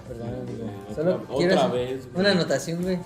Ah, 0.08 0.44
perdón. 0.46 0.70
Otra- 0.90 0.94
Solo 0.94 1.14
otra 1.16 1.36
quiero 1.36 1.60
hacer 1.60 1.70
vez, 1.72 2.06
güey. 2.12 2.20
una 2.20 2.30
anotación, 2.32 2.82
güey. 2.82 2.98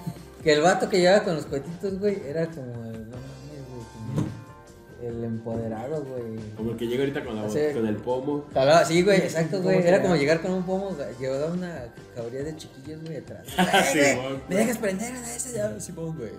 Que 0.43 0.53
el 0.55 0.61
vato 0.61 0.89
que 0.89 1.01
llevaba 1.01 1.25
con 1.25 1.35
los 1.37 1.47
cohetitos, 1.47 1.99
güey, 1.99 2.21
era 2.27 2.47
como 2.47 2.85
el. 2.87 3.11
No 3.11 3.17
mames, 3.17 3.65
güey. 3.71 3.85
como 3.95 5.09
El 5.19 5.25
empoderado, 5.25 6.05
güey. 6.05 6.39
Como 6.57 6.71
el 6.73 6.77
que 6.77 6.87
llega 6.87 7.03
ahorita 7.03 7.25
con, 7.25 7.37
la, 7.37 7.49
Sí. 7.51 7.59
con 7.75 7.87
el 7.87 7.97
pomo. 7.97 8.45
Sí, 8.87 9.03
güey, 9.03 9.19
exacto, 9.19 9.57
¿Cómo 9.59 9.65
güey. 9.71 9.87
Era 9.87 10.01
como 10.03 10.17
llegar 10.17 10.41
con 10.41 10.53
un 10.53 10.63
pomo, 10.65 10.91
güey, 10.95 11.07
llevaba 11.21 11.53
una 11.53 11.85
cabría 12.15 12.43
de 12.45 12.57
chiquillos, 12.57 13.03
güey, 13.05 13.17
atrás. 13.19 13.47
Sí, 13.93 13.99
Eh, 13.99 14.15
güey. 14.17 14.29
güey, 14.29 14.41
¿Me 14.49 14.57
dejas 14.57 14.79
prender 14.79 15.13
a 15.15 15.35
ese 15.37 15.57
ya? 15.57 15.81
Simón, 15.81 16.17
güey. 16.17 16.31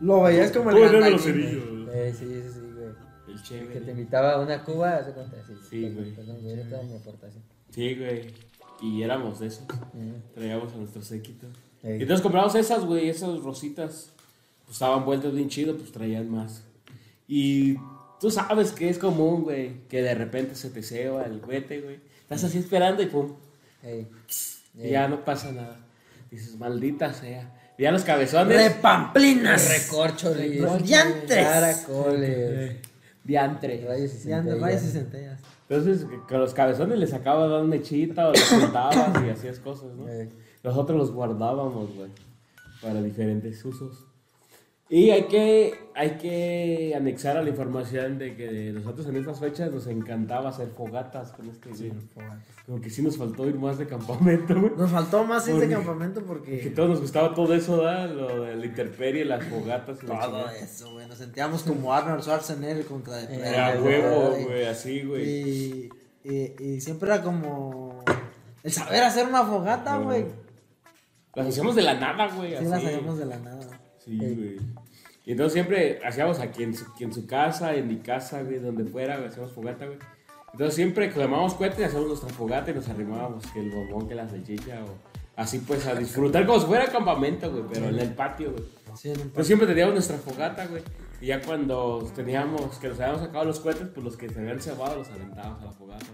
Lo 0.00 0.22
veías 0.22 0.50
como 0.50 0.70
el 0.70 0.76
Pon 0.76 0.84
el 0.86 0.92
gandallín, 0.92 1.18
cerillo. 1.18 1.92
Eh, 1.92 2.14
sí, 2.18 2.24
sí, 2.26 2.42
sí, 2.52 2.60
güey. 2.74 2.88
El 2.88 3.34
Que 3.36 3.42
te 3.42 3.42
chévere. 3.48 3.90
invitaba 3.92 4.32
a 4.32 4.40
una 4.40 4.62
cuba, 4.64 4.96
hace 4.96 5.12
cuenta, 5.12 5.36
sí. 5.46 5.54
Sí, 5.70 5.90
güey. 5.94 6.10
Perdón, 6.14 6.38
güey, 6.42 6.58
era 6.60 6.68
toda 6.68 6.82
mi 6.82 6.94
aportación. 6.96 7.42
Sí, 7.70 7.94
güey. 7.96 8.34
Y 8.84 9.02
éramos 9.02 9.40
de 9.40 9.46
esos. 9.46 9.64
Mm. 9.92 10.34
Traíamos 10.34 10.72
a 10.72 10.76
nuestro 10.76 11.00
séquito. 11.02 11.46
Ey. 11.82 11.98
Y 11.98 12.02
entonces 12.02 12.22
compramos 12.22 12.54
esas, 12.54 12.84
güey, 12.84 13.08
esas 13.08 13.40
rositas. 13.40 14.10
Pues 14.64 14.76
estaban 14.76 15.04
vueltas 15.04 15.32
bien 15.34 15.48
chido, 15.48 15.76
pues 15.76 15.90
traían 15.90 16.30
más. 16.30 16.62
Y 17.26 17.76
tú 18.20 18.30
sabes 18.30 18.72
que 18.72 18.88
es 18.88 18.98
común, 18.98 19.44
güey, 19.44 19.86
que 19.88 20.02
de 20.02 20.14
repente 20.14 20.54
se 20.54 20.70
te 20.70 20.82
ceba 20.82 21.24
el 21.24 21.40
cohete, 21.40 21.80
güey. 21.80 21.98
Estás 22.22 22.44
así 22.44 22.58
esperando 22.58 23.02
y 23.02 23.06
pum. 23.06 23.32
Ey. 23.82 24.06
Y 24.76 24.90
ya 24.90 25.08
no 25.08 25.24
pasa 25.24 25.52
nada. 25.52 25.78
Dices, 26.30 26.56
maldita 26.56 27.12
sea. 27.14 27.50
Y 27.78 27.84
ya 27.84 27.92
los 27.92 28.02
cabezones. 28.02 28.56
Repamplinas. 28.56 29.68
Recorcho, 29.68 30.34
Los 30.34 30.82
diantres. 30.82 31.46
Caracoles. 31.46 32.76
Diantre. 33.22 33.84
Rayos 33.86 34.14
y 34.14 34.88
centellas. 34.90 35.40
Entonces, 35.68 36.06
con 36.28 36.40
los 36.40 36.52
cabezones 36.52 36.98
les 36.98 37.10
sacabas 37.10 37.48
una 37.48 37.62
mechita 37.62 38.28
o 38.28 38.32
los 38.32 38.48
juntabas 38.48 39.24
y 39.24 39.30
hacías 39.30 39.58
cosas, 39.60 39.94
¿no? 39.94 40.06
Nosotros 40.62 40.98
los 40.98 41.10
guardábamos, 41.12 41.94
güey, 41.94 42.10
para 42.82 43.02
diferentes 43.02 43.64
usos. 43.64 44.06
Y 44.90 45.08
hay 45.10 45.24
que, 45.24 45.74
hay 45.94 46.10
que 46.18 46.92
anexar 46.94 47.38
a 47.38 47.42
la 47.42 47.48
información 47.48 48.18
de 48.18 48.36
que 48.36 48.70
nosotros 48.72 49.06
en 49.08 49.16
estas 49.16 49.40
fechas 49.40 49.72
nos 49.72 49.86
encantaba 49.86 50.50
hacer 50.50 50.68
fogatas 50.76 51.32
con 51.32 51.48
este 51.48 51.70
güey. 51.70 51.92
Como 52.66 52.80
que 52.82 52.90
sí 52.90 53.00
nos 53.02 53.16
faltó 53.16 53.48
ir 53.48 53.54
más 53.58 53.78
de 53.78 53.86
campamento, 53.86 54.54
güey. 54.60 54.72
Nos 54.76 54.90
faltó 54.90 55.24
más 55.24 55.44
ese 55.48 55.52
Porque- 55.52 55.68
campamento 55.74 56.20
Que 56.20 56.26
porque. 56.26 56.72
todos 56.76 56.90
nos 56.90 57.00
gustaba 57.00 57.32
todo 57.34 57.54
eso, 57.54 57.78
¿da? 57.82 58.06
Lo 58.06 58.42
de 58.44 58.56
la 58.56 58.66
intemperie, 58.66 59.24
las 59.24 59.42
fogatas 59.44 59.98
y 60.02 60.06
Todo 60.06 60.50
eso, 60.50 60.92
güey. 60.92 61.08
Nos 61.08 61.16
sentíamos 61.18 61.62
como 61.62 61.92
Arnold 61.94 62.22
Schwarzenegger 62.22 62.84
contra 62.84 63.22
Eh, 63.22 63.26
Depredador. 63.26 63.88
Era 63.90 64.08
huevo, 64.10 64.36
güey. 64.44 64.66
así, 64.66 65.02
güey. 65.02 65.24
Y, 65.24 65.88
y, 66.24 66.62
y 66.62 66.80
siempre 66.82 67.08
era 67.08 67.22
como. 67.22 68.04
El 68.62 68.70
saber 68.70 69.02
hacer 69.02 69.26
una 69.26 69.44
fogata, 69.44 69.98
No. 69.98 70.04
güey. 70.04 70.26
Las 71.34 71.48
hacíamos 71.48 71.74
de 71.74 71.82
la 71.82 71.94
nada, 71.94 72.28
güey. 72.36 72.50
Sí, 72.50 72.56
así. 72.56 72.66
las 72.66 72.84
hagamos 72.84 73.18
de 73.18 73.24
la 73.26 73.38
nada. 73.38 73.73
Sí, 74.04 74.18
güey. 74.18 74.56
Y 75.26 75.32
entonces 75.32 75.54
siempre 75.54 76.00
hacíamos 76.04 76.38
aquí 76.38 76.62
en 76.62 76.74
su, 76.74 76.84
aquí 76.84 77.04
en 77.04 77.12
su 77.12 77.26
casa, 77.26 77.74
en 77.74 77.88
mi 77.88 77.98
casa, 77.98 78.42
güey, 78.42 78.58
donde 78.58 78.84
fuera, 78.84 79.16
güey, 79.16 79.28
hacíamos 79.28 79.52
fogata, 79.52 79.86
güey. 79.86 79.98
Entonces 80.52 80.74
siempre 80.74 81.08
que 81.08 81.18
quemábamos 81.18 81.54
cohetes, 81.54 81.86
hacíamos 81.86 82.08
nuestra 82.08 82.28
fogata 82.28 82.70
y 82.70 82.74
nos 82.74 82.88
arrimábamos 82.88 83.44
que 83.46 83.60
el 83.60 83.70
bombón, 83.70 84.06
que 84.06 84.14
la 84.14 84.28
salchicha 84.28 84.84
o 84.84 85.14
así 85.36 85.58
pues 85.58 85.86
a 85.86 85.94
disfrutar 85.94 86.46
como 86.46 86.60
si 86.60 86.66
fuera 86.66 86.86
campamento, 86.86 87.50
güey, 87.50 87.64
pero 87.72 87.88
en 87.88 87.98
el 87.98 88.14
patio, 88.14 88.52
güey. 88.52 88.64
Sí, 88.94 89.08
en 89.08 89.16
un 89.16 89.22
Entonces 89.22 89.46
siempre 89.46 89.66
teníamos 89.66 89.94
nuestra 89.94 90.18
fogata, 90.18 90.66
güey. 90.66 90.82
Y 91.20 91.26
ya 91.26 91.40
cuando 91.40 92.08
teníamos, 92.14 92.78
que 92.78 92.88
nos 92.88 93.00
habíamos 93.00 93.22
sacado 93.22 93.46
los 93.46 93.58
cohetes, 93.60 93.88
pues 93.88 94.04
los 94.04 94.16
que 94.16 94.28
se 94.28 94.38
habían 94.38 94.60
cebado 94.60 94.96
los 94.96 95.08
aventábamos 95.08 95.62
a 95.62 95.64
la 95.64 95.72
fogata. 95.72 96.06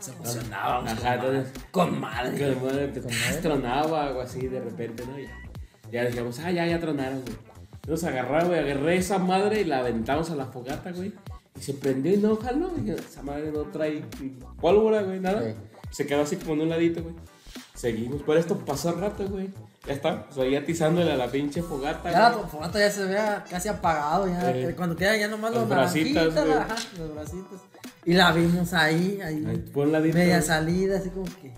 Se 0.00 0.12
emocionábamos. 0.12 0.92
Ajá, 0.92 1.14
entonces 1.14 1.52
Con 1.70 2.00
madre. 2.00 2.36
que 2.36 2.44
de 2.44 2.54
modo 2.56 2.70
que 2.92 3.00
tronaba 3.40 4.06
algo 4.06 4.20
así 4.22 4.46
de 4.48 4.60
repente, 4.60 5.04
¿no? 5.06 5.18
Ya, 5.18 5.30
ya 5.92 6.04
decíamos, 6.04 6.38
ah, 6.40 6.50
ya, 6.50 6.66
ya 6.66 6.78
tronaron, 6.80 7.20
güey. 7.22 7.36
Entonces 7.82 8.08
agarraba, 8.08 8.44
güey, 8.44 8.58
agarré 8.60 8.96
esa 8.96 9.18
madre 9.18 9.62
y 9.62 9.64
la 9.64 9.78
aventamos 9.78 10.30
a 10.30 10.36
la 10.36 10.46
fogata, 10.46 10.92
güey. 10.92 11.12
Y 11.58 11.62
se 11.62 11.74
prendió 11.74 12.12
y 12.12 12.18
no 12.18 12.36
jaló. 12.36 12.68
Dije, 12.68 12.94
esa 12.94 13.22
madre 13.22 13.50
no 13.52 13.62
trae 13.62 14.02
pólvora, 14.60 15.02
güey, 15.02 15.18
nada. 15.20 15.42
Sí. 15.42 15.54
Se 15.90 16.06
quedó 16.06 16.22
así 16.22 16.36
como 16.36 16.54
en 16.54 16.60
un 16.62 16.68
ladito, 16.68 17.02
güey. 17.02 17.14
Seguimos. 17.74 18.22
Por 18.22 18.36
esto 18.36 18.58
pasó 18.58 18.90
el 18.90 19.00
rato, 19.00 19.26
güey. 19.28 19.48
Ya 19.86 19.94
está. 19.94 20.26
Pues 20.26 20.38
ahí 20.38 20.54
atizándole 20.54 21.10
a 21.12 21.16
la 21.16 21.26
pinche 21.28 21.62
fogata, 21.62 22.10
Ya 22.12 22.18
la 22.28 22.30
güey. 22.36 22.48
fogata 22.48 22.78
ya 22.78 22.90
se 22.90 23.04
vea 23.06 23.44
casi 23.48 23.68
apagado, 23.68 24.28
ya. 24.28 24.50
Eh, 24.54 24.74
cuando 24.76 24.94
queda 24.94 25.16
ya 25.16 25.26
nomás 25.28 25.50
los, 25.52 25.60
los 25.62 25.68
bracitos, 25.70 26.34
los 26.34 27.14
bracitos. 27.14 27.60
Y 28.04 28.12
la 28.14 28.32
vimos 28.32 28.72
ahí, 28.72 29.18
ahí. 29.24 29.44
Ahí, 29.46 29.56
por 29.72 29.86
un 29.86 29.92
ladito. 29.92 30.16
media 30.16 30.40
salida, 30.42 30.98
así 30.98 31.10
como 31.10 31.24
que. 31.24 31.52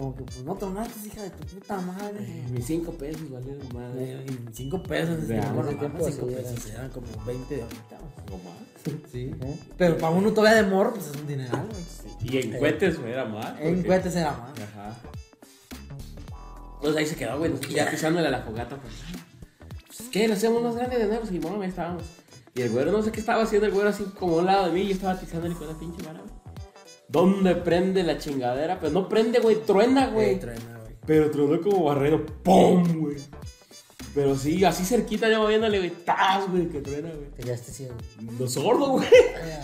Como 0.00 0.16
que, 0.16 0.22
pues 0.22 0.42
no 0.44 0.54
tomaste, 0.54 1.08
hija 1.08 1.22
de 1.24 1.28
tu 1.30 1.44
puta 1.44 1.78
madre. 1.78 2.16
Eh, 2.20 2.46
Mis 2.50 2.64
cinco 2.64 2.90
pesos 2.92 3.30
valieron 3.30 3.68
madre. 3.74 4.12
Eh, 4.14 4.26
Y 4.50 4.54
cinco 4.54 4.82
pesos, 4.82 5.28
De 5.28 5.36
es 5.36 5.40
que, 5.42 5.46
hace 5.46 5.52
bueno, 5.52 5.78
tiempo 5.78 6.10
cinco 6.10 6.26
sí 6.26 6.34
pesos, 6.36 6.70
eran. 6.70 6.88
como 6.88 7.06
20 7.26 7.54
de 7.56 7.62
ahorita. 7.62 7.98
No 8.30 8.36
más. 8.38 9.02
Sí. 9.12 9.30
Pero 9.76 9.98
para 9.98 10.14
uno 10.14 10.32
todavía 10.32 10.62
de 10.62 10.70
morro, 10.70 10.94
pues 10.94 11.08
es 11.08 11.16
un 11.20 11.26
dineral, 11.26 11.68
güey. 11.68 12.32
Y 12.32 12.38
en 12.38 12.58
cohetes, 12.58 12.98
güey, 12.98 13.12
era 13.12 13.26
más. 13.26 13.60
En 13.60 13.82
cohetes 13.82 14.16
era 14.16 14.30
más. 14.32 14.58
Ajá. 14.58 14.96
Pues 16.80 16.96
ahí 16.96 17.04
se 17.04 17.16
quedó, 17.16 17.38
güey. 17.38 17.52
Ya 17.68 17.90
pisándole 17.90 18.26
a 18.28 18.30
la 18.30 18.40
fogata, 18.40 18.76
pues. 18.80 18.94
pues, 19.86 20.08
¿Qué? 20.08 20.26
¿Lo 20.28 20.32
hacemos 20.32 20.62
más 20.62 20.76
grande 20.76 20.96
de 20.98 21.08
nuevo? 21.08 21.26
Sí, 21.26 21.38
mamá, 21.38 21.62
ahí 21.62 21.68
estábamos. 21.68 22.04
Y 22.54 22.62
el 22.62 22.70
güero, 22.70 22.90
no 22.90 23.02
sé 23.02 23.12
qué 23.12 23.20
estaba 23.20 23.42
haciendo 23.42 23.66
el 23.66 23.72
güero 23.74 23.90
así 23.90 24.04
como 24.18 24.36
a 24.36 24.38
un 24.38 24.46
lado 24.46 24.66
de 24.68 24.72
mí. 24.72 24.80
Y 24.80 24.88
yo 24.88 24.94
estaba 24.94 25.20
pisándole 25.20 25.54
con 25.54 25.66
la 25.68 25.74
pinche 25.78 26.02
vara, 26.06 26.20
güey. 26.20 26.39
¿Dónde 27.10 27.56
prende 27.56 28.04
la 28.04 28.18
chingadera? 28.18 28.78
Pero 28.78 28.92
no 28.92 29.08
prende, 29.08 29.40
güey, 29.40 29.56
truena, 29.56 30.06
güey. 30.08 30.38
Truena, 30.38 30.78
güey. 30.78 30.92
Pero 31.06 31.30
tronó 31.30 31.60
como 31.60 31.84
barrero. 31.84 32.24
¡Pum, 32.24 33.00
güey! 33.00 33.16
Pero 34.14 34.36
sí, 34.36 34.64
así 34.64 34.84
cerquita 34.84 35.28
ya 35.28 35.38
moviéndole, 35.38 35.78
güey. 35.78 35.90
¡Tas, 35.90 36.48
güey! 36.48 36.68
Que 36.68 36.80
truena, 36.80 37.10
güey. 37.10 37.30
Te 37.30 37.42
quedaste 37.42 37.72
ciego. 37.72 37.94
No 38.38 38.46
sordo, 38.46 38.90
güey. 38.90 39.08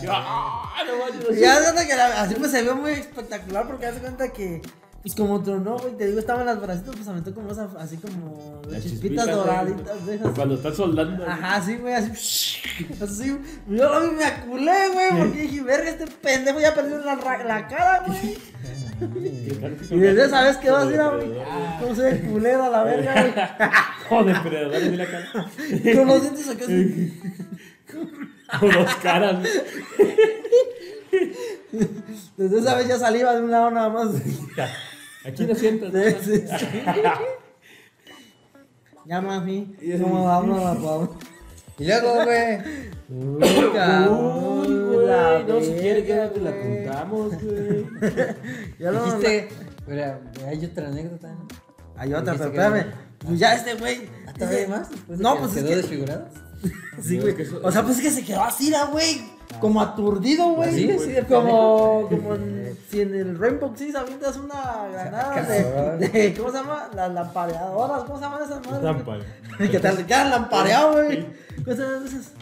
Yo, 0.02 0.10
¡Ah! 0.12 0.72
No 0.86 0.98
manches, 0.98 1.36
Y 1.36 1.40
ya 1.40 2.22
así 2.22 2.34
pues 2.34 2.50
se 2.50 2.62
vio 2.62 2.76
muy 2.76 2.92
espectacular 2.92 3.66
porque 3.66 3.86
hace 3.86 4.00
cuenta 4.00 4.32
que, 4.32 4.60
pues 5.06 5.14
como 5.14 5.40
tronó, 5.40 5.78
güey, 5.78 5.96
te 5.96 6.04
digo, 6.08 6.18
estaban 6.18 6.44
las 6.46 6.60
bracitos, 6.60 6.96
pues 6.96 7.06
aventó 7.06 7.32
como 7.32 7.52
esa, 7.52 7.68
así 7.78 7.96
como 7.96 8.60
Las 8.68 8.82
chispitas 8.82 9.25
doraditas 9.25 10.04
de 10.04 10.16
esas. 10.16 10.34
Cuando 10.34 10.56
estás 10.56 10.75
soldando. 10.75 11.25
Ajá, 11.25 11.62
sí, 11.62 11.76
güey, 11.76 11.94
así. 11.94 12.58
Así, 13.00 13.38
yo 13.68 13.88
lo 13.88 14.00
vi, 14.00 14.16
me 14.16 14.25
aculé, 14.25 14.88
güey, 14.92 15.08
porque 15.16 15.42
dije, 15.42 15.62
verga, 15.62 15.90
este 15.90 16.06
pendejo 16.08 16.58
ya 16.58 16.75
perdió 16.75 16.98
la, 16.98 17.14
la 17.14 17.68
cara, 17.68 18.02
güey. 18.04 18.36
Y 19.90 19.98
desde 19.98 20.25
esa 20.25 20.42
vez 20.42 20.56
quedó 20.56 20.78
así, 20.78 20.96
güey. 20.96 21.38
¿Cómo 21.80 21.94
se 21.94 22.02
ve 22.02 22.20
culero 22.22 22.64
a 22.64 22.70
la 22.70 22.82
verga, 22.82 23.12
güey? 23.12 23.34
Joder, 24.08 24.36
pero 24.42 24.70
dale 24.70 24.96
la 24.96 25.06
cara. 25.06 25.50
Con 25.94 26.08
los 26.08 26.22
dientes 26.22 26.48
acá 26.48 26.64
así. 26.64 27.20
Con 28.58 28.70
dos 28.70 28.94
caras. 28.96 29.36
güey. 29.38 30.16
Desde 32.36 32.58
esa 32.58 32.75
vez 32.75 32.88
ya 32.88 32.99
saliva 32.99 33.34
de 33.34 33.42
un 33.42 33.50
lado 33.50 33.71
nada 33.71 33.88
más. 33.88 34.08
Aquí 35.26 35.47
lo 35.47 35.54
sientas. 35.54 35.93
Sí, 36.23 36.41
sí, 36.41 36.47
sí. 36.58 36.67
Ya, 39.04 39.21
mami, 39.21 39.75
¿cómo 40.02 40.25
vamos 40.25 40.58
a 40.65 40.75
la 40.75 41.08
Y 41.78 41.84
luego, 41.86 42.25
güey. 42.25 42.58
Uy, 43.08 43.73
cabrón, 43.73 44.58
Uy, 44.91 45.06
la 45.06 45.43
güey. 45.43 45.45
No, 45.47 45.60
si 45.60 45.73
quiere, 45.80 46.04
que 46.04 46.15
la 46.15 46.52
contamos, 46.52 47.43
güey. 47.43 47.86
Ya 48.80 48.91
lo 48.91 49.04
Dijiste, 49.04 49.49
mira, 49.86 50.21
hay 50.47 50.65
otra 50.65 50.89
anécdota, 50.89 51.28
¿no? 51.32 51.47
Hay 51.97 52.12
otra, 52.15 52.34
pero 52.34 52.45
espérame. 52.47 52.86
no. 52.86 53.06
Pues 53.28 53.39
ya 53.39 53.54
este 53.54 53.75
güey. 53.75 54.08
¿Ah, 54.26 54.32
hay 54.49 54.67
más? 54.67 54.91
Después 54.91 55.19
de 55.19 55.23
No, 55.23 55.34
que 55.34 55.41
pues 55.41 55.50
es 55.52 55.56
quedó 55.58 55.69
que- 55.69 55.76
desfigurado. 55.76 56.28
Sí, 57.02 57.17
No, 57.19 57.23
güey. 57.23 57.35
O 57.63 57.73
sea, 57.73 57.82
pues 57.82 57.97
es 57.99 58.02
que 58.02 58.11
se 58.11 58.25
quedó 58.25 58.43
así, 58.43 58.73
güey. 58.91 59.37
Como 59.61 59.80
aturdido, 59.80 60.49
güey. 60.54 60.69
Así 60.71 60.87
de 61.13 61.23
como, 61.25 62.09
como 62.09 62.35
en, 62.35 62.76
si 62.91 63.00
en 63.00 63.15
el 63.15 63.39
Rainbow 63.39 63.73
Six 63.76 63.95
avientas 63.95 64.37
una 64.37 64.89
granada 64.93 65.43
de, 65.43 66.09
de- 66.09 66.35
¿Cómo 66.35 66.50
se 66.50 66.56
llama? 66.59 66.89
Las 66.95 67.13
lampareadoras. 67.13 68.02
¿Cómo 68.04 68.19
se 68.19 68.25
llaman 68.25 68.43
esas 68.43 68.67
madres? 68.67 69.04
Güey? 69.59 69.71
Que 69.71 69.78
te 69.78 70.04
quedan 70.06 70.30
lampareado, 70.30 70.93
güey. 70.95 71.26
¿Cómo 71.65 71.76
se 71.76 71.82
llaman 71.82 72.06
esas? 72.06 72.32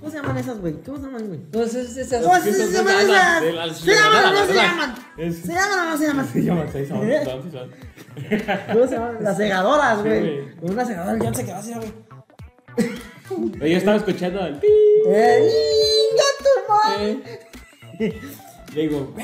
¿Cómo 0.00 0.10
se 0.10 0.16
llaman 0.18 0.38
esas, 0.38 0.58
güey? 0.60 0.74
¿Cómo 0.82 0.96
se 0.98 1.02
llaman, 1.04 1.26
güey? 1.28 1.38
Entonces, 1.40 1.96
esas. 1.96 2.22
¿Cómo 2.24 2.40
se 2.40 2.50
esas 2.50 2.70
llaman 2.72 2.94
esas? 3.00 3.76
¿Se 3.78 3.94
llaman 3.94 4.24
o 4.24 4.32
no 4.32 4.46
se 4.46 4.54
llaman? 4.54 4.94
es- 5.18 5.38
¿Se 5.42 5.52
llaman 5.52 5.78
o 5.78 5.90
no 5.90 5.96
se 5.98 6.06
llaman? 6.06 6.28
Se 6.32 6.42
llaman 6.42 6.68
sí 6.72 6.86
son. 6.86 7.00
¿Cómo 8.72 8.86
se 8.86 8.94
llaman? 8.94 9.16
Las 9.20 9.36
segadoras, 9.36 9.98
Sí, 9.98 10.08
güey. 10.08 10.48
una 10.62 10.84
segadora 10.84 11.18
John 11.22 11.34
se 11.34 11.44
quedó 11.44 11.56
así, 11.56 11.74
güey. 11.74 12.94
Yo 13.30 13.66
estaba 13.66 13.96
escuchando 13.96 14.42
al. 14.42 14.60
¡Eh, 15.08 15.50
eh. 17.98 18.20
Le 18.74 18.82
digo, 18.82 19.14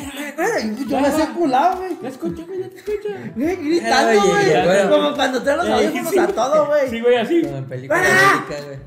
Yo 0.89 1.01
me 1.01 1.09
hacía 1.09 1.33
culado, 1.33 1.79
güey. 1.79 1.97
¿la 2.01 2.09
escucha, 2.09 2.45
güey? 2.47 2.61
¿La 2.61 2.67
escucha? 2.67 3.09
Güey, 3.35 3.57
Gritando, 3.57 4.23
güey. 4.27 4.65
bueno. 4.65 4.91
Como 4.91 5.15
cuando 5.15 5.43
traen 5.43 5.59
los 5.59 5.69
audífonos 5.69 6.11
sí. 6.11 6.19
a 6.19 6.27
todo, 6.29 6.67
güey. 6.67 6.89
Sí, 6.89 7.01
güey, 7.01 7.17
así. 7.17 7.43
Como 7.43 7.57
en 7.57 7.65
película 7.67 8.01
güey. 8.49 8.79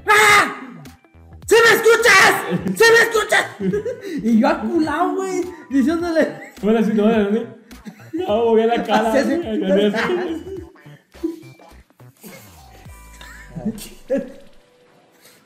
¡Sí 1.46 1.56
me 1.62 1.76
escuchas! 1.76 2.34
¡Sí 2.78 2.84
me 2.90 3.02
escuchas! 3.04 3.46
Y 4.24 4.40
yo 4.40 4.48
aculado, 4.48 5.16
güey, 5.16 5.44
diciéndole. 5.70 6.54
Bueno, 6.62 6.80
así, 6.80 6.94
no, 6.94 7.06
no, 7.08 7.30
no. 7.30 7.42
No, 8.14 8.46
moví 8.46 8.64
la 8.64 8.82
cara. 8.84 9.12
Así, 9.12 9.34
así. 9.34 9.42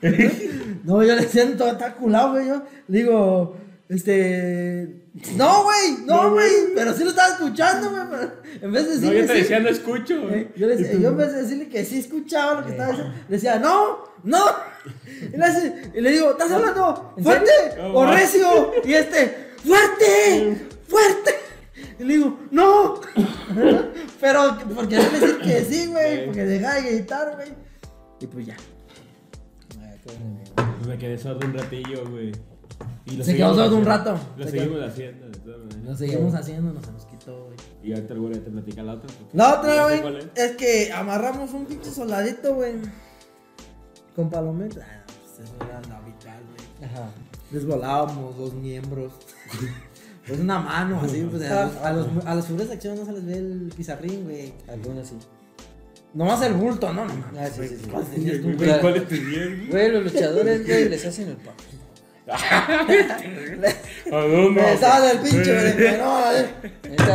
güey. 0.02 0.50
No, 0.84 1.02
yo 1.02 1.14
le 1.14 1.22
siento, 1.28 1.66
está 1.66 1.86
aculado, 1.88 2.32
güey. 2.32 2.46
Yo 2.48 2.62
le 2.88 2.98
digo, 2.98 3.56
este. 3.88 5.04
No, 5.36 5.64
güey, 5.64 6.04
no, 6.06 6.30
güey. 6.32 6.50
Pero 6.74 6.94
sí 6.94 7.02
lo 7.04 7.10
estaba 7.10 7.28
escuchando, 7.34 7.90
güey. 7.90 8.28
En 8.62 8.72
vez 8.72 8.84
de 8.88 8.94
No, 8.94 9.00
decirle. 9.00 9.20
yo 9.20 9.26
te 9.26 9.32
sí, 9.34 9.38
decía, 9.40 9.60
no 9.60 9.68
escucho. 9.68 10.14
eh, 10.30 10.50
yo, 10.56 10.66
le 10.68 10.76
decía- 10.76 10.98
yo 11.00 11.08
en 11.08 11.16
vez 11.16 11.32
de 11.32 11.42
decirle 11.42 11.68
que 11.68 11.84
sí 11.84 11.98
escuchaba 11.98 12.60
lo 12.60 12.64
que 12.66 12.72
estaba 12.72 12.90
diciendo, 12.90 13.14
le 13.28 13.36
decía, 13.36 13.58
no, 13.58 13.98
no. 14.24 14.44
Y 15.32 15.36
le, 15.36 15.44
hace- 15.44 15.90
y 15.94 16.00
le 16.00 16.10
digo, 16.12 16.30
¿estás 16.30 16.50
hablando 16.52 17.14
fuerte 17.22 17.50
No, 17.76 17.94
o 17.94 18.04
ma. 18.04 18.14
recio? 18.14 18.72
Y 18.84 18.92
este, 18.94 19.48
fuerte, 19.64 20.56
fuerte. 20.86 21.34
Y 21.98 22.04
le 22.04 22.14
digo, 22.14 22.38
no. 22.50 23.00
Pero, 24.20 24.56
porque 24.74 24.96
no 24.96 25.02
le 25.02 25.20
decir 25.20 25.38
que 25.40 25.64
sí, 25.64 25.86
güey. 25.86 26.26
Porque 26.26 26.44
deja 26.44 26.74
de 26.74 26.82
gritar, 26.92 27.32
güey. 27.34 27.48
Y 28.20 28.26
pues 28.26 28.46
ya. 28.46 28.56
Me 30.86 30.98
quedé 30.98 31.18
sordo 31.18 31.46
un 31.46 31.54
ratillo, 31.54 32.08
güey. 32.10 32.32
Y 33.06 33.16
lo 33.16 33.24
Se 33.24 33.30
seguimos 33.32 33.52
quedó 33.56 33.64
sordo 33.64 33.76
un 33.78 33.88
haciendo. 33.88 34.12
rato. 34.12 34.20
Lo 34.36 34.44
Se 34.44 34.50
seguimos 34.50 34.82
haciendo, 34.82 35.26
de 35.26 35.38
todas 35.38 35.58
maneras. 35.60 35.84
Lo 35.84 35.96
seguimos 35.96 36.34
haciendo, 36.34 36.72
no 36.72 36.82
se 36.82 36.92
nos 36.92 37.06
quitó, 37.06 37.44
güey. 37.46 37.56
Y 37.82 37.92
ahorita 37.94 38.14
el 38.14 38.20
güey 38.20 38.32
te 38.34 38.50
platica 38.50 38.82
la 38.82 38.92
otra. 38.94 39.10
La 39.32 39.58
otra, 39.58 39.84
güey, 39.84 40.18
es. 40.18 40.26
es 40.42 40.56
que 40.56 40.92
amarramos 40.92 41.52
un 41.52 41.64
pinche 41.66 41.90
soldadito, 41.90 42.54
güey. 42.54 42.74
Con 44.14 44.28
palometas. 44.30 44.84
Ah, 44.86 45.04
pues 45.06 45.48
eso 45.48 45.54
era 45.64 45.80
lo 45.80 45.94
habitual, 45.96 46.40
güey. 46.50 46.90
Ajá. 46.90 47.10
Desvolábamos 47.50 48.36
dos 48.36 48.54
miembros. 48.54 49.12
Pues 50.26 50.40
una 50.40 50.58
mano, 50.58 51.00
así, 51.02 51.22
pues 51.22 51.42
a 51.50 51.64
los, 51.64 51.76
a 51.76 51.90
los, 51.94 52.26
a 52.26 52.34
las 52.34 52.44
figuras 52.44 52.68
de 52.68 52.74
acción 52.74 52.98
no 52.98 53.06
se 53.06 53.12
les 53.12 53.24
ve 53.24 53.38
el 53.38 53.72
pizarrín, 53.74 54.24
güey. 54.24 54.52
Algunos 54.68 55.08
sí. 55.08 55.16
Nomás 56.18 56.42
el 56.42 56.54
bulto, 56.54 56.92
¿no? 56.92 57.02
Ah, 57.02 57.46
sí, 57.46 57.58
güey. 57.58 57.68
sí, 57.68 57.76
sí. 57.80 57.90
¿Cuál 57.92 58.04
tenías 58.06 58.36
tú, 58.38 58.42
Güey, 58.42 58.56
güey? 58.56 58.80
¿Cuál 58.80 58.96
es 58.96 59.08
tu 59.08 59.14
bien? 59.14 59.68
Güey, 59.70 59.92
los 59.92 60.02
luchadores, 60.12 60.66
güey, 60.66 60.88
les 60.88 61.06
hacen 61.06 61.28
el 61.28 61.36
papel. 61.36 61.66
¿A 64.12 64.16
dónde? 64.26 64.60
Me 64.60 64.72
estaba 64.72 65.00
del 65.00 65.18
pinche, 65.18 65.74
güey. 65.74 65.98
No, 65.98 66.16
a 66.16 66.32
ver. 66.32 66.48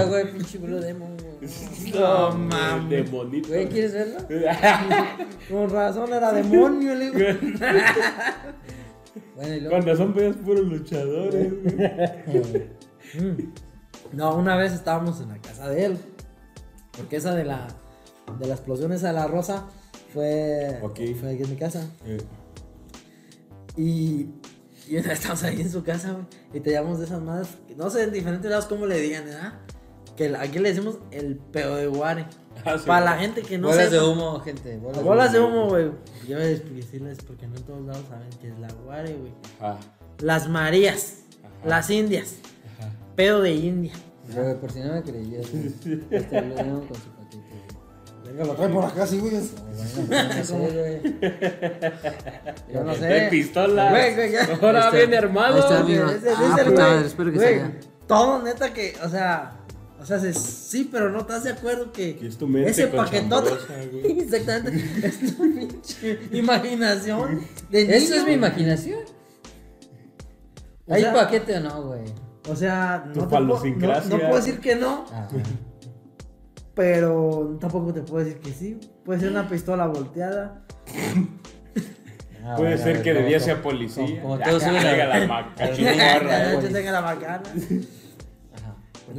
Güey, 0.07 0.31
pinche 0.31 0.57
Demon, 0.57 1.17
güey. 1.17 1.51
No, 1.93 2.31
El 2.31 2.37
mames. 2.37 2.89
demonito. 3.05 3.49
Güey, 3.49 3.67
¿quieres 3.67 3.93
verlo? 3.93 4.19
Con 5.49 5.69
razón 5.69 6.13
era 6.13 6.31
demonio, 6.31 6.95
le 6.95 7.11
digo. 7.11 7.39
Bueno, 9.35 9.53
y 9.53 9.59
luego. 9.59 9.75
Cuando 9.75 9.97
son 9.97 10.13
pedos 10.13 10.35
puros 10.37 10.65
luchadores. 10.65 11.51
güey. 12.25 13.49
No, 14.13 14.35
una 14.35 14.55
vez 14.55 14.71
estábamos 14.73 15.19
en 15.21 15.29
la 15.29 15.37
casa 15.39 15.69
de 15.69 15.85
él. 15.85 15.97
Porque 16.95 17.17
esa 17.17 17.35
de 17.35 17.43
la. 17.43 17.67
De 18.39 18.47
la 18.47 18.53
explosión 18.55 18.91
esa 18.93 19.07
de 19.07 19.13
la 19.13 19.27
rosa 19.27 19.65
fue, 20.13 20.79
Ok. 20.81 20.99
fue 21.19 21.33
aquí 21.33 21.43
en 21.43 21.49
mi 21.49 21.55
casa. 21.55 21.87
Eh, 22.05 22.21
Y, 23.75 24.27
y 24.87 24.95
estamos 24.97 25.43
ahí 25.43 25.61
en 25.61 25.71
su 25.71 25.83
casa. 25.83 26.15
Y 26.53 26.59
te 26.59 26.71
llamamos 26.71 26.99
de 26.99 27.05
esas 27.05 27.21
madres. 27.21 27.49
No 27.77 27.89
sé 27.89 28.03
en 28.03 28.11
diferentes 28.11 28.49
lados 28.49 28.65
cómo 28.65 28.85
le 28.85 28.99
digan, 28.99 29.25
¿verdad? 29.25 29.53
Que 30.15 30.35
aquí 30.35 30.59
le 30.59 30.69
decimos 30.69 30.99
el 31.11 31.37
pedo 31.37 31.75
de 31.75 31.87
guare. 31.87 32.25
ah, 32.65 32.77
sí, 32.77 32.85
Para 32.85 33.03
la 33.05 33.17
gente 33.17 33.41
que 33.41 33.57
no 33.57 33.69
bolas 33.69 33.89
de 33.89 33.99
humo, 33.99 34.39
gente. 34.41 34.77
Bolas, 34.77 35.03
Bolas 35.03 35.33
de 35.33 35.39
humo, 35.39 35.69
güey. 35.69 35.85
Yo 36.27 36.35
voy 36.37 36.45
a 36.45 36.47
decirles 36.49 37.17
porque 37.25 37.47
no 37.47 37.55
en 37.57 37.63
todos 37.63 37.83
lados 37.85 38.03
saben 38.09 38.29
que 38.39 38.49
es 38.49 38.59
la 38.59 38.71
guare, 38.85 39.13
güey. 39.15 39.31
Ajá, 39.59 39.79
Las 40.19 40.47
Marías. 40.47 41.21
Ajá. 41.43 41.67
Las 41.67 41.89
Indias. 41.89 42.35
ajá. 42.79 42.91
Pedo 43.15 43.41
de 43.41 43.53
India. 43.55 43.93
Por 44.61 44.71
si 44.71 44.79
no 44.81 44.93
me 44.93 45.01
creías, 45.01 45.51
güey. 45.51 45.65
Este 46.11 46.41
lo 46.41 46.55
con 46.55 46.95
su 46.95 47.09
patito, 47.09 47.43
güey. 47.49 47.72
Venga, 48.25 48.45
lo 48.45 48.53
trae 48.55 48.69
por 48.69 48.85
acá, 48.85 49.05
sí, 49.05 49.19
güey. 49.19 49.33
No, 49.33 49.41
bueno, 50.07 50.33
no 50.35 50.43
sé, 50.43 50.53
güey. 50.57 51.01
Yo 52.73 52.83
no 52.83 52.95
sé. 52.95 53.05
De 53.05 53.27
pistola. 53.29 53.89
Güey, 53.91 54.15
güey, 54.15 54.31
ya. 54.31 54.47
Ahora 54.61 54.79
está. 54.85 54.91
bien 54.97 55.13
armado. 55.15 55.59
Está, 55.59 55.81
güey. 55.81 55.95
ese 55.95 56.29
Ah, 56.29 56.55
es 56.59 56.65
el 56.67 56.73
madre, 56.73 57.05
espero 57.07 57.31
que 57.31 57.37
Güey, 57.37 57.59
salga. 57.59 57.73
Todo 58.07 58.41
neta 58.43 58.73
que, 58.73 58.95
o 59.03 59.09
sea, 59.09 59.59
o 60.01 60.05
sea, 60.05 60.19
se- 60.19 60.33
sí, 60.33 60.89
pero 60.91 61.09
no 61.09 61.19
estás 61.21 61.43
de 61.45 61.51
acuerdo 61.51 61.91
que, 61.91 62.17
Que 62.17 62.27
es 62.27 62.37
tu 62.37 62.47
mente 62.47 62.71
ese 62.71 62.87
paquetote, 62.87 63.51
exactamente, 64.03 65.07
es 65.07 65.19
tu 65.37 65.37
pinche 65.53 66.19
imaginación 66.31 67.41
de 67.69 67.81
¿Eso 67.97 68.09
niño. 68.09 68.15
es 68.21 68.27
mi 68.27 68.33
imaginación? 68.33 68.99
O 70.87 70.93
¿Hay 70.93 71.01
sea- 71.01 71.13
paquete 71.13 71.57
o 71.57 71.59
no, 71.61 71.83
güey? 71.83 72.01
O 72.49 72.55
sea, 72.57 73.05
Tu 73.13 73.21
no, 73.21 73.27
te 73.27 73.29
puedo, 73.37 73.45
no, 73.45 74.01
no 74.09 74.17
puedo 74.19 74.35
decir 74.35 74.59
que 74.59 74.75
no, 74.75 75.05
Ah, 75.13 75.27
pero 76.75 77.57
tampoco 77.59 77.93
te 77.93 78.01
puedo 78.01 78.23
decir 78.25 78.39
que 78.41 78.51
sí. 78.51 78.79
Puede 79.05 79.19
ser 79.19 79.29
una 79.29 79.47
pistola 79.47 79.87
volteada. 79.87 80.65
ah, 82.43 82.55
Puede 82.57 82.71
bueno, 82.75 82.77
ser 82.83 83.01
que 83.03 83.09
de 83.13 83.15
como- 83.19 83.27
día 83.29 83.37
como- 83.37 83.45
sea 83.45 83.61
policía. 83.61 84.21
Como 84.21 84.37
Ya, 84.39 84.45
todos 84.45 84.63
que 84.63 84.69
suben 84.69 84.83
la 84.97 85.15
al 85.15 85.27
maca. 85.27 85.65
ring, 85.67 85.75
chingorra, 85.75 86.61
Yo 86.61 86.69
tenga 86.71 86.91
la 86.91 87.01
bacana. 87.01 87.43
Ajá. 88.55 88.75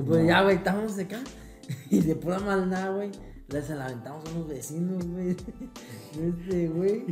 Pues 0.07 0.27
ya, 0.27 0.43
güey, 0.43 0.57
estamos 0.57 0.99
acá. 0.99 1.19
Y 1.90 2.01
de 2.01 2.14
pura 2.14 2.38
maldad, 2.40 2.95
güey, 2.95 3.11
les 3.49 3.71
la 3.71 3.87
aventamos 3.87 4.23
a 4.29 4.33
unos 4.33 4.49
vecinos, 4.49 5.07
güey. 5.07 5.31
Este, 6.12 6.69
güey. 6.69 7.05